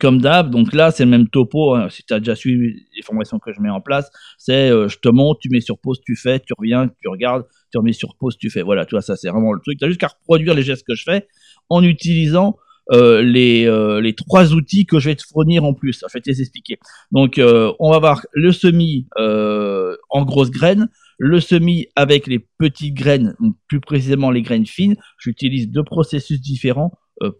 [0.00, 1.74] Comme d'hab, donc là, c'est le même topo.
[1.74, 4.88] Hein, si tu as déjà suivi les formations que je mets en place, c'est euh,
[4.88, 7.92] je te montre, tu mets sur pause, tu fais, tu reviens, tu regardes, tu remets
[7.92, 8.62] sur pause, tu fais.
[8.62, 9.78] Voilà, tu vois, ça, c'est vraiment le truc.
[9.78, 11.28] Tu as juste qu'à reproduire les gestes que je fais
[11.68, 12.56] en utilisant
[12.90, 16.00] euh, les, trois outils que je vais te fournir en plus.
[16.08, 16.78] Je vais te les expliquer.
[17.12, 20.88] Donc, on va voir le semis en grosses graines,
[21.24, 23.36] le semis avec les petites graines,
[23.68, 24.96] plus précisément les graines fines.
[25.20, 26.90] J'utilise deux processus différents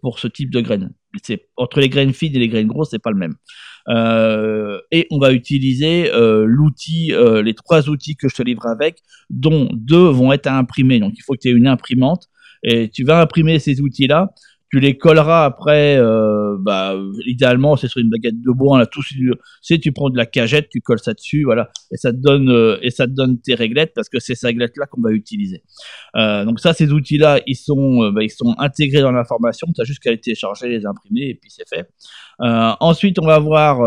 [0.01, 0.93] pour ce type de graines.
[1.21, 3.35] C'est entre les graines fines et les graines grosses, c'est pas le même.
[3.89, 8.65] Euh, et on va utiliser euh, l'outil, euh, les trois outils que je te livre
[8.67, 11.01] avec, dont deux vont être à imprimer.
[11.01, 12.29] Donc il faut que tu aies une imprimante
[12.63, 14.29] et tu vas imprimer ces outils-là
[14.73, 16.95] tu les colleras après, euh, bah,
[17.27, 19.03] idéalement, c'est sur une baguette de bois, là, tout,
[19.61, 22.49] c'est, tu prends de la cagette, tu colles ça dessus, voilà, et ça te donne,
[22.49, 25.61] euh, et ça te donne tes réglettes parce que c'est ces réglettes-là qu'on va utiliser.
[26.15, 29.79] Euh, donc ça, ces outils-là, ils sont, euh, bah, ils sont intégrés dans l'information, tu
[29.79, 31.87] as juste qu'à les télécharger, les imprimer, et puis c'est fait.
[32.41, 33.77] Euh, ensuite, on va voir,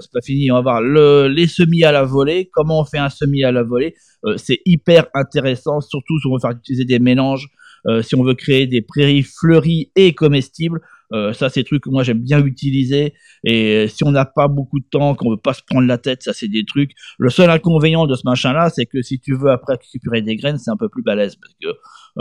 [0.00, 2.98] c'est pas fini, on va voir le, les semis à la volée, comment on fait
[2.98, 3.94] un semis à la volée,
[4.34, 7.61] c'est hyper intéressant, surtout si on veut faire utiliser des mélanges, euh,
[8.02, 10.80] si on veut créer des prairies fleuries et comestibles,
[11.12, 13.14] euh, ça, c'est des trucs que moi j'aime bien utiliser.
[13.44, 16.22] Et si on n'a pas beaucoup de temps, qu'on veut pas se prendre la tête,
[16.22, 16.92] ça c'est des trucs.
[17.18, 20.58] Le seul inconvénient de ce machin-là, c'est que si tu veux après récupérer des graines,
[20.58, 21.68] c'est un peu plus balèze parce que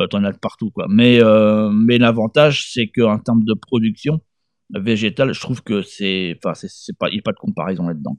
[0.02, 0.88] euh, t'en as de partout, quoi.
[0.89, 4.19] Mais euh, mais l'avantage, c'est qu'en termes de production
[4.74, 8.15] végétale, je trouve que c'est, enfin, c'est pas, il n'y a pas de comparaison là-dedans.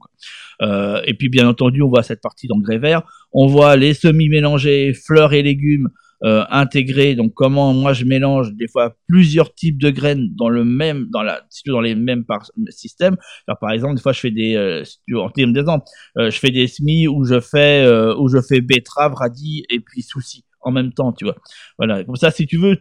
[0.61, 3.01] Euh, et puis bien entendu, on voit cette partie d'engrais vert,
[3.31, 5.89] on voit les semis mélangés, fleurs et légumes
[6.23, 7.15] euh, intégrés.
[7.15, 11.21] Donc comment moi je mélange des fois plusieurs types de graines dans le même, dans
[11.21, 13.17] la, dans les mêmes par systèmes.
[13.47, 14.83] Alors, par exemple, des fois je fais des, euh,
[15.15, 15.85] en termes d'exemple,
[16.17, 19.79] euh, je fais des semis où je fais, euh, où je fais betterave, radis et
[19.79, 21.35] puis soucis en même temps, tu vois.
[21.77, 22.77] Voilà, comme ça, si tu veux,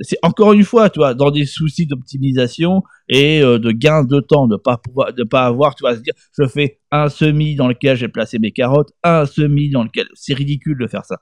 [0.00, 4.20] c'est encore une fois, tu vois, dans des soucis d'optimisation et euh, de gain de
[4.20, 7.54] temps, de pas pouvoir, de pas avoir, tu vois, se dire, je fais un semis
[7.54, 11.18] dans lequel j'ai placé mes carottes, un semis dans lequel, c'est ridicule de faire ça.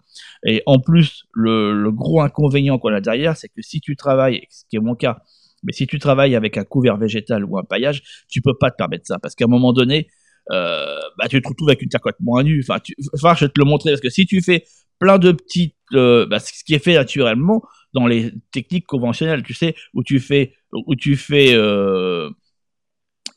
[0.46, 4.42] Et en plus, le, le gros inconvénient qu'on a derrière, c'est que si tu travailles,
[4.50, 5.18] ce qui est mon cas,
[5.62, 8.76] mais si tu travailles avec un couvert végétal ou un paillage, tu peux pas te
[8.76, 10.08] permettre ça, parce qu'à un moment donné,
[10.50, 12.64] euh, bah, tu te retrouves avec une terre moins nue.
[12.66, 14.64] Enfin, tu, enfin, je vais te le montrer parce que si tu fais
[14.98, 17.62] plein de petites, euh, bah, ce qui est fait naturellement
[17.94, 22.30] dans les techniques conventionnelles, tu sais, où tu fais, où tu fais euh,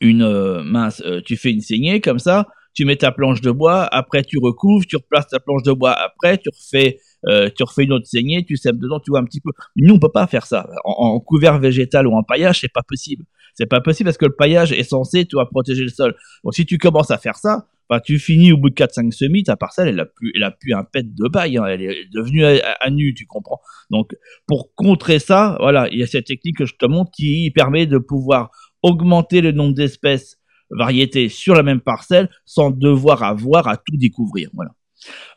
[0.00, 3.50] une euh, mince, euh, tu fais une saignée comme ça, tu mets ta planche de
[3.50, 6.98] bois, après tu recouvres, tu replaces ta planche de bois, après tu refais,
[7.28, 9.50] euh, tu refais une autre saignée, tu sèmes dedans, tu vois un petit peu.
[9.76, 10.66] Nous on peut pas faire ça.
[10.84, 13.24] En, en couvert végétal ou en paillage, c'est pas possible.
[13.54, 16.14] C'est pas possible parce que le paillage est censé, tu vois, protéger le sol.
[16.44, 19.42] Donc si tu commences à faire ça, bah, tu finis au bout de 4-5 semis,
[19.42, 22.06] ta parcelle, elle a plus, elle a plus un pet de bail, hein, elle est
[22.10, 23.60] devenue à, nu, tu comprends.
[23.90, 27.50] Donc, pour contrer ça, voilà, il y a cette technique que je te montre qui
[27.54, 28.50] permet de pouvoir
[28.82, 30.38] augmenter le nombre d'espèces
[30.70, 34.70] variétés sur la même parcelle sans devoir avoir à tout découvrir, voilà.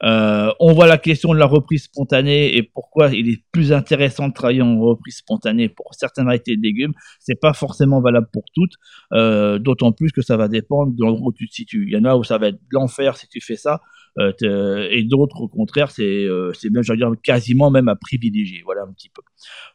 [0.03, 4.27] Euh, on voit la question de la reprise spontanée et pourquoi il est plus intéressant
[4.27, 6.93] de travailler en reprise spontanée pour certaines variétés de légumes.
[7.19, 8.73] C'est pas forcément valable pour toutes,
[9.13, 11.85] euh, d'autant plus que ça va dépendre de l'endroit où tu te situes.
[11.87, 13.81] Il y en a où ça va être l'enfer si tu fais ça,
[14.19, 18.61] euh, et d'autres au contraire c'est c'est bien, veux dire quasiment même à privilégier.
[18.63, 19.21] Voilà un petit peu.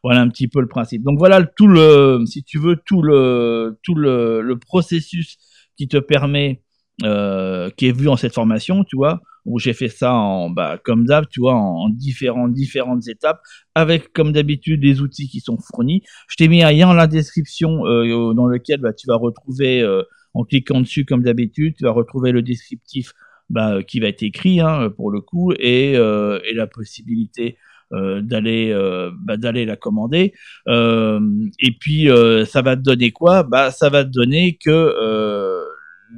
[0.03, 1.03] Voilà un petit peu le principe.
[1.03, 5.39] Donc voilà tout le, si tu veux tout le tout le, le processus
[5.77, 6.63] qui te permet
[7.01, 11.05] qui est vu en cette formation, tu vois, où j'ai fait ça en, bah, comme
[11.07, 13.41] d'hab, tu vois, en, différentes, différentes étapes,
[13.75, 16.03] avec comme d'habitude des outils qui sont fournis.
[16.29, 19.83] Je t'ai mis un lien dans la description euh, dans lequel bah, tu vas retrouver,
[19.83, 20.03] euh,
[20.35, 23.13] en cliquant dessus comme d'habitude, tu vas retrouver le descriptif
[23.49, 27.59] bah, qui va être écrit hein, pour le coup et, euh, et la possibilité
[27.93, 30.33] euh, d'aller euh, bah, d'aller la commander
[30.69, 31.19] euh,
[31.59, 32.09] et puis
[32.47, 33.43] ça va te donner quoi?
[33.43, 34.71] Bah ça va te donner que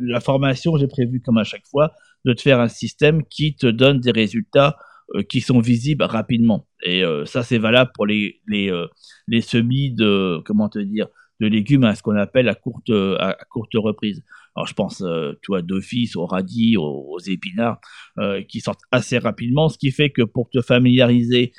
[0.00, 1.92] la formation j'ai prévu comme à chaque fois
[2.24, 4.76] de te faire un système qui te donne des résultats
[5.14, 6.66] euh, qui sont visibles rapidement.
[6.84, 8.86] Et euh, ça, c'est valable pour les, les, euh,
[9.26, 11.08] les semis de, comment te dire,
[11.40, 14.22] de légumes à ce qu'on appelle à courte, à, courte reprise.
[14.54, 15.02] alors je pense,
[15.48, 17.80] vois, d'office aux radis, aux, épinards,
[18.18, 21.52] euh, qui sortent assez rapidement, ce qui fait que pour te familiariser,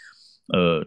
[0.54, 0.84] euh,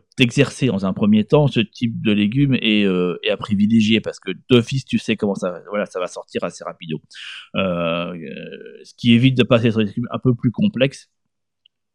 [0.63, 4.85] dans un premier temps, ce type de légumes euh, est à privilégier parce que d'office,
[4.85, 6.99] tu sais comment ça, voilà, ça va sortir assez rapido.
[7.57, 8.15] Euh,
[8.85, 11.11] ce qui évite de passer sur des légumes un peu plus complexes.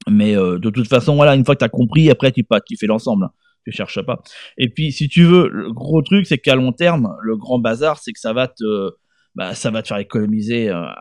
[0.09, 2.87] Mais de toute façon, voilà, une fois que tu as compris, après tu, tu fais
[2.87, 3.25] l'ensemble.
[3.25, 3.31] Hein.
[3.65, 4.21] tu cherches pas.
[4.57, 7.99] Et puis, si tu veux, le gros truc, c'est qu'à long terme, le grand bazar,
[7.99, 8.91] c'est que ça va te,
[9.35, 10.91] bah, ça va te faire économiser un,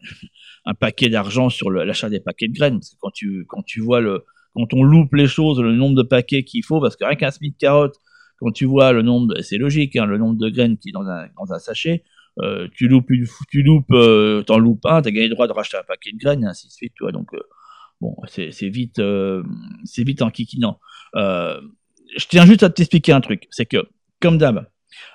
[0.64, 2.80] un paquet d'argent sur l'achat des paquets de graines.
[2.80, 5.96] Parce que quand tu, quand tu vois le, quand on loupe les choses, le nombre
[5.96, 7.90] de paquets qu'il faut, parce que rien qu'un semis de
[8.38, 11.06] quand tu vois le nombre, c'est logique, hein, le nombre de graines qui est dans
[11.06, 12.02] un, dans un sachet,
[12.40, 15.52] euh, tu loupes une, tu loupes, euh, t'en loupes un, t'as gagné le droit de
[15.52, 17.12] racheter un paquet de graines, et ainsi de suite, tu vois.
[17.12, 17.40] Donc, euh,
[18.00, 19.42] bon, c'est vite, euh,
[19.84, 20.80] c'est vite en kikinant.
[21.14, 21.60] Euh,
[22.16, 23.88] je tiens juste à t'expliquer un truc, c'est que,
[24.20, 24.66] comme d'hab,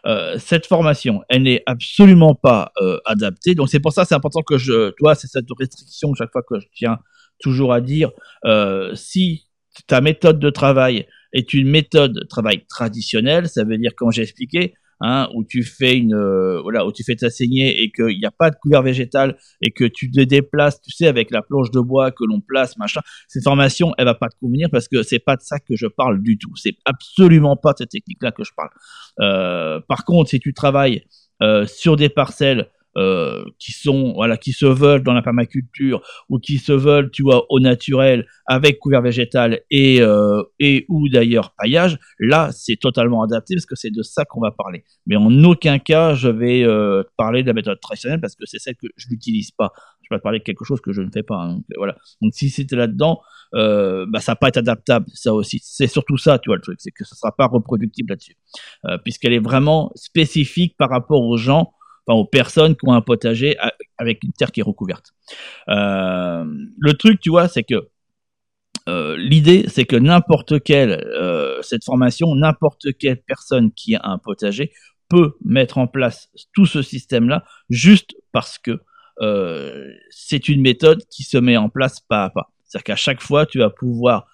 [0.05, 3.55] euh, cette formation, elle n'est absolument pas euh, adaptée.
[3.55, 6.59] Donc c'est pour ça, c'est important que je, toi, c'est cette restriction chaque fois que
[6.59, 6.97] je tiens
[7.39, 8.11] toujours à dire,
[8.45, 9.47] euh, si
[9.87, 14.23] ta méthode de travail est une méthode de travail traditionnelle, ça veut dire, comme j'ai
[14.23, 18.17] expliqué, hein, où tu fais une, euh, voilà, où tu fais ta saignée et qu'il
[18.17, 21.41] n'y a pas de couvert végétal et que tu te déplaces, tu sais, avec la
[21.41, 23.01] planche de bois que l'on place, machin.
[23.27, 25.87] Cette formation, elle va pas te convenir parce que c'est pas de ça que je
[25.87, 26.51] parle du tout.
[26.55, 28.69] C'est absolument pas de cette technique-là que je parle.
[29.19, 31.03] Euh, par contre, si tu travailles
[31.43, 36.39] euh, sur des parcelles euh, qui sont voilà qui se veulent dans la permaculture ou
[36.39, 41.53] qui se veulent tu vois au naturel avec couvert végétal et euh, et ou d'ailleurs
[41.57, 44.83] paillage là c'est totalement adapté parce que c'est de ça qu'on va parler.
[45.05, 48.59] Mais en aucun cas je vais euh, parler de la méthode traditionnelle parce que c'est
[48.59, 49.71] celle que je n'utilise pas.
[50.01, 51.53] Je vais te parler de quelque chose que je ne fais pas hein.
[51.55, 51.95] donc voilà.
[52.21, 53.21] Donc si c'était là dedans
[53.53, 55.59] euh, bah ça va pas être adaptable ça aussi.
[55.61, 58.37] C'est surtout ça tu vois le truc c'est que ça sera pas reproductible là-dessus.
[58.85, 61.73] Euh, puisqu'elle est vraiment spécifique par rapport aux gens
[62.15, 63.57] aux personnes qui ont un potager
[63.97, 65.13] avec une terre qui est recouverte.
[65.69, 66.45] Euh,
[66.79, 67.89] le truc, tu vois, c'est que
[68.87, 74.17] euh, l'idée, c'est que n'importe quelle euh, cette formation, n'importe quelle personne qui a un
[74.17, 74.71] potager
[75.09, 78.81] peut mettre en place tout ce système-là, juste parce que
[80.11, 82.51] c'est une méthode qui se met en place pas à pas.
[82.65, 84.27] C'est-à-dire qu'à chaque fois, tu vas pouvoir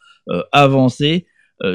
[0.52, 1.26] avancer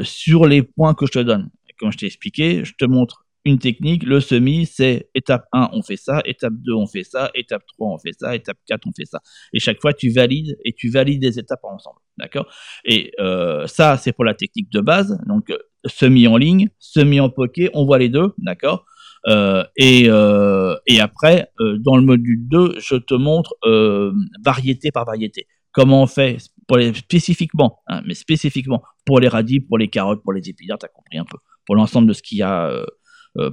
[0.03, 1.49] sur les points que je te donne.
[1.79, 3.25] Comme je t'ai expliqué, je te montre
[3.57, 7.63] technique, le semi, c'est étape 1, on fait ça, étape 2, on fait ça, étape
[7.77, 9.19] 3, on fait ça, étape 4, on fait ça.
[9.53, 11.99] Et chaque fois, tu valides et tu valides les étapes ensemble.
[12.17, 12.47] D'accord?
[12.85, 15.17] Et euh, ça, c'est pour la technique de base.
[15.25, 15.51] Donc,
[15.85, 18.85] semi en ligne, semi en poké, on voit les deux, d'accord?
[19.27, 24.91] Euh, et, euh, et après, euh, dans le module 2, je te montre euh, variété
[24.91, 25.47] par variété.
[25.71, 30.21] Comment on fait pour les, spécifiquement, hein, mais spécifiquement pour les radis, pour les carottes,
[30.23, 32.67] pour les épinards, tu as compris un peu, pour l'ensemble de ce qu'il y a
[32.67, 32.85] euh, euh,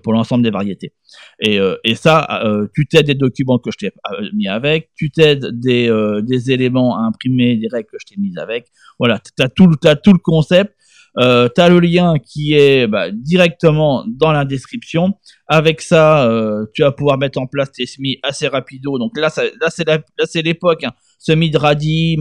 [0.02, 0.92] pour l'ensemble des variétés.
[1.40, 3.92] Et, euh, et ça, euh, tu t'aides des documents que je t'ai
[4.34, 5.90] mis avec, tu t'aides des,
[6.22, 8.68] des éléments à imprimer, des règles que je t'ai mis avec.
[8.98, 9.68] Voilà, tu as tout,
[10.02, 10.72] tout le concept.
[11.18, 15.14] Euh, tu as le lien qui est bah, directement dans la description.
[15.48, 18.98] Avec ça, euh, tu vas pouvoir mettre en place tes semis assez rapido.
[18.98, 20.84] Donc là, ça, là c'est l'époque.
[20.84, 20.92] Hein.
[21.18, 22.18] Semis de radis,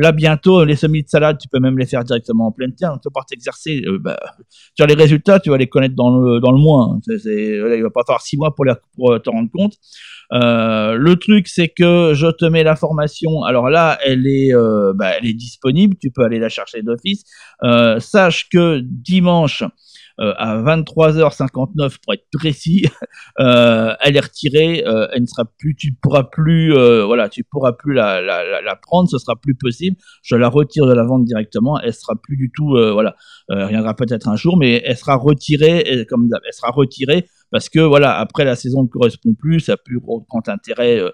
[0.00, 2.96] Là, bientôt, les semis de salade, tu peux même les faire directement en pleine terre.
[3.02, 3.82] Tu vas t'exercer.
[3.84, 4.16] Euh, bah,
[4.76, 6.94] tu les résultats, tu vas les connaître dans le, dans le mois.
[6.94, 7.00] Hein.
[7.08, 9.74] il va pas falloir six mois pour, pour euh, te rendre compte.
[10.32, 13.42] Euh, le truc, c'est que je te mets la formation.
[13.42, 15.96] Alors là, elle est, euh, bah, elle est disponible.
[16.00, 17.24] Tu peux aller la chercher d'office.
[17.98, 19.64] Sache que dimanche,
[20.18, 22.86] à 23h59 pour être précis,
[23.40, 27.72] euh, elle est retirée, euh, elle ne sera plus, tu pourras plus, voilà, tu pourras
[27.72, 29.96] plus la, la, la, prendre, ce sera plus possible.
[30.22, 33.14] Je la retire de la vente directement, elle sera plus du tout, voilà,
[33.48, 37.80] elle reviendra peut-être un jour, mais elle sera retirée, comme elle sera retirée parce que
[37.80, 41.10] voilà, après la saison ne correspond plus, ça a plus grand intérêt euh,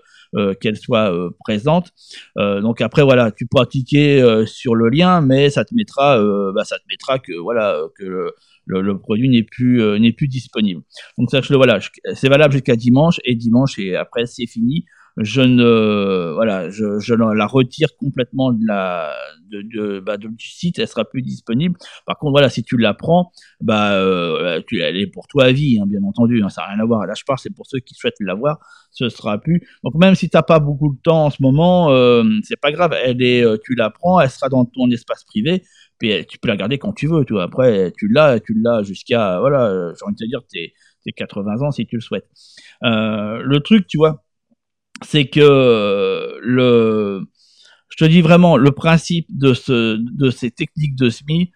[0.60, 1.90] qu'elle soit euh, présente.
[2.38, 6.18] Euh, donc après voilà, tu pourras cliquer sur le lien, mais ça te mettra,
[6.54, 8.32] bah, ça te mettra que voilà que le,
[8.66, 10.82] le, le produit n'est plus n'est plus disponible.
[11.18, 11.78] Donc sache-le voilà,
[12.14, 14.84] c'est valable jusqu'à dimanche et dimanche et après c'est fini
[15.16, 19.14] je ne voilà je, je la retire complètement de la
[19.48, 21.76] de, de, bah, du site elle sera plus disponible.
[22.06, 25.52] Par contre voilà si tu la prends bah euh, tu elle est pour toi à
[25.52, 27.06] vie hein, bien entendu hein, ça n'a rien à voir.
[27.06, 28.58] Là je parle c'est pour ceux qui souhaitent l'avoir
[28.90, 29.60] ce sera plus.
[29.84, 32.94] Donc même si t'as pas beaucoup de temps en ce moment euh, c'est pas grave
[33.04, 35.62] elle est euh, tu la prends elle sera dans ton espace privé
[35.98, 39.38] puis tu peux la garder quand tu veux tu après tu l'as tu l'as jusqu'à
[39.38, 40.72] voilà j'ai envie de te dire tes
[41.12, 42.28] 80 ans si tu le souhaites.
[42.82, 44.23] Euh, le truc tu vois
[45.02, 47.26] c'est que le,
[47.90, 51.52] je te dis vraiment, le principe de ce, de ces techniques de SMI,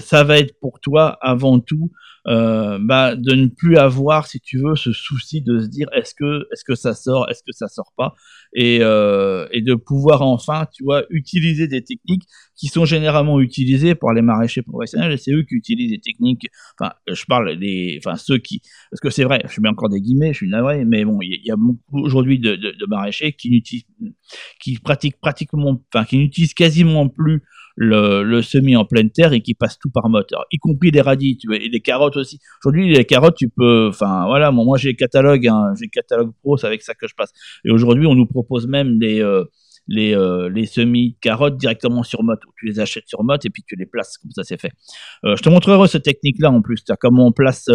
[0.00, 1.90] ça va être pour toi avant tout
[2.26, 6.14] euh, bah, de ne plus avoir, si tu veux, ce souci de se dire est-ce
[6.14, 8.14] que est-ce que ça sort, est-ce que ça sort pas,
[8.54, 12.24] et, euh, et de pouvoir enfin, tu vois, utiliser des techniques
[12.56, 15.12] qui sont généralement utilisées par les maraîchers professionnels.
[15.12, 16.46] Et c'est eux qui utilisent des techniques.
[16.78, 18.60] Enfin, je parle des, enfin ceux qui,
[18.90, 21.40] parce que c'est vrai, je mets encore des guillemets, je suis navré, mais bon, il
[21.42, 23.86] y, a beaucoup aujourd'hui de, de, de, maraîchers qui n'utilisent,
[24.60, 27.42] qui pratiquent pratiquement, enfin, qui n'utilisent quasiment plus
[27.76, 31.00] le, le semis en pleine terre et qui passe tout par moteur, y compris les
[31.00, 32.38] radis, et les carottes aussi.
[32.64, 36.66] Aujourd'hui, les carottes, tu peux, enfin voilà, moi, j'ai catalogue, hein, j'ai catalogue pro, c'est
[36.66, 37.32] avec ça que je passe.
[37.64, 39.44] Et aujourd'hui, on nous propose même les euh,
[39.88, 42.40] les, euh, les semis carottes directement sur motte.
[42.58, 44.70] Tu les achètes sur motte et puis tu les places, comme ça c'est fait.
[45.24, 46.84] Euh, je te montrerai cette technique-là en plus.
[47.00, 47.68] comment on place.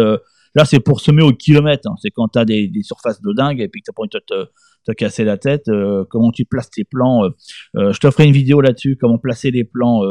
[0.54, 1.86] Là, c'est pour semer au kilomètre.
[1.90, 1.96] Hein.
[2.00, 4.08] C'est quand tu as des, des, surfaces de dingue et puis que tu pas envie
[4.08, 4.50] de
[4.86, 5.68] te, casser la tête.
[5.68, 7.22] Euh, comment tu places tes plants.
[7.74, 8.96] je te ferai une vidéo là-dessus.
[9.00, 10.02] Comment placer les plants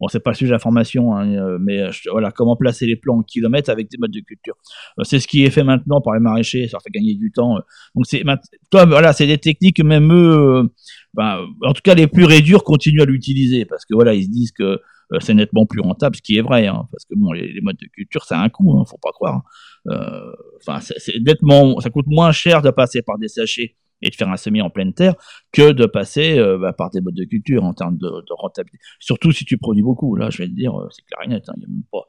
[0.00, 2.86] Bon, c'est pas le sujet de la formation, hein, euh, mais euh, voilà, comment placer
[2.86, 4.54] les plants en kilomètres avec des modes de culture.
[4.98, 7.56] Euh, c'est ce qui est fait maintenant par les maraîchers, ça fait gagner du temps.
[7.94, 8.22] Donc c'est,
[8.70, 10.70] toi, voilà, c'est des techniques même eux,
[11.14, 14.30] ben, en tout cas les plus réduits continuent à l'utiliser parce que voilà, ils se
[14.30, 14.78] disent que
[15.20, 17.86] c'est nettement plus rentable, ce qui est vrai, hein, parce que bon, les, modes de
[17.86, 19.42] culture, ça a un coût, hein, faut pas croire.
[20.60, 24.28] Enfin, c'est nettement, ça coûte moins cher de passer par des sachets et de faire
[24.28, 25.14] un semis en pleine terre
[25.52, 28.78] que de passer euh, bah, par des modes de culture en termes de, rentabilité.
[29.00, 30.14] Surtout si tu produis beaucoup.
[30.16, 31.44] Là, je vais te dire, euh, c'est clair et net.
[31.48, 32.04] Hein, il n'y a même pas,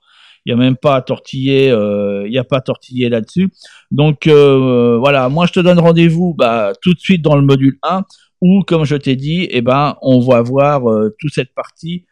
[0.45, 3.49] il a même pas à tortiller, euh, il y a pas à tortiller là-dessus.
[3.91, 8.03] Donc voilà, moi je te donne rendez-vous bah, tout de suite dans le module 1
[8.41, 10.83] où, comme je t'ai dit, eh ben on va voir
[11.19, 12.05] toute cette partie.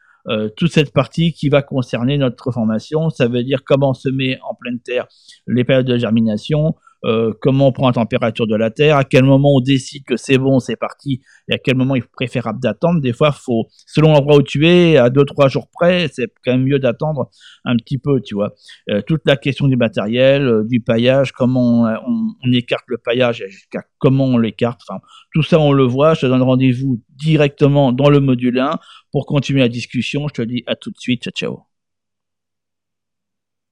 [0.57, 4.79] toute cette partie qui va concerner notre formation, ça veut dire comment semer en pleine
[4.79, 5.07] terre
[5.47, 6.75] les périodes de germination,
[7.05, 10.17] euh, comment on prend la température de la Terre, à quel moment on décide que
[10.17, 13.01] c'est bon, c'est parti, et à quel moment il est préférable d'attendre.
[13.01, 16.53] Des fois, faut, selon l'endroit où tu es, à deux trois jours près, c'est quand
[16.53, 17.29] même mieux d'attendre
[17.65, 18.53] un petit peu, tu vois.
[18.89, 23.43] Euh, toute la question du matériel, euh, du paillage, comment on, on, écarte le paillage,
[23.47, 24.81] jusqu'à comment on l'écarte.
[24.87, 24.99] Enfin,
[25.33, 26.13] tout ça, on le voit.
[26.13, 28.79] Je te donne rendez-vous directement dans le module 1
[29.11, 30.27] pour continuer la discussion.
[30.27, 31.23] Je te dis à tout de suite.
[31.23, 31.76] Ciao, ciao.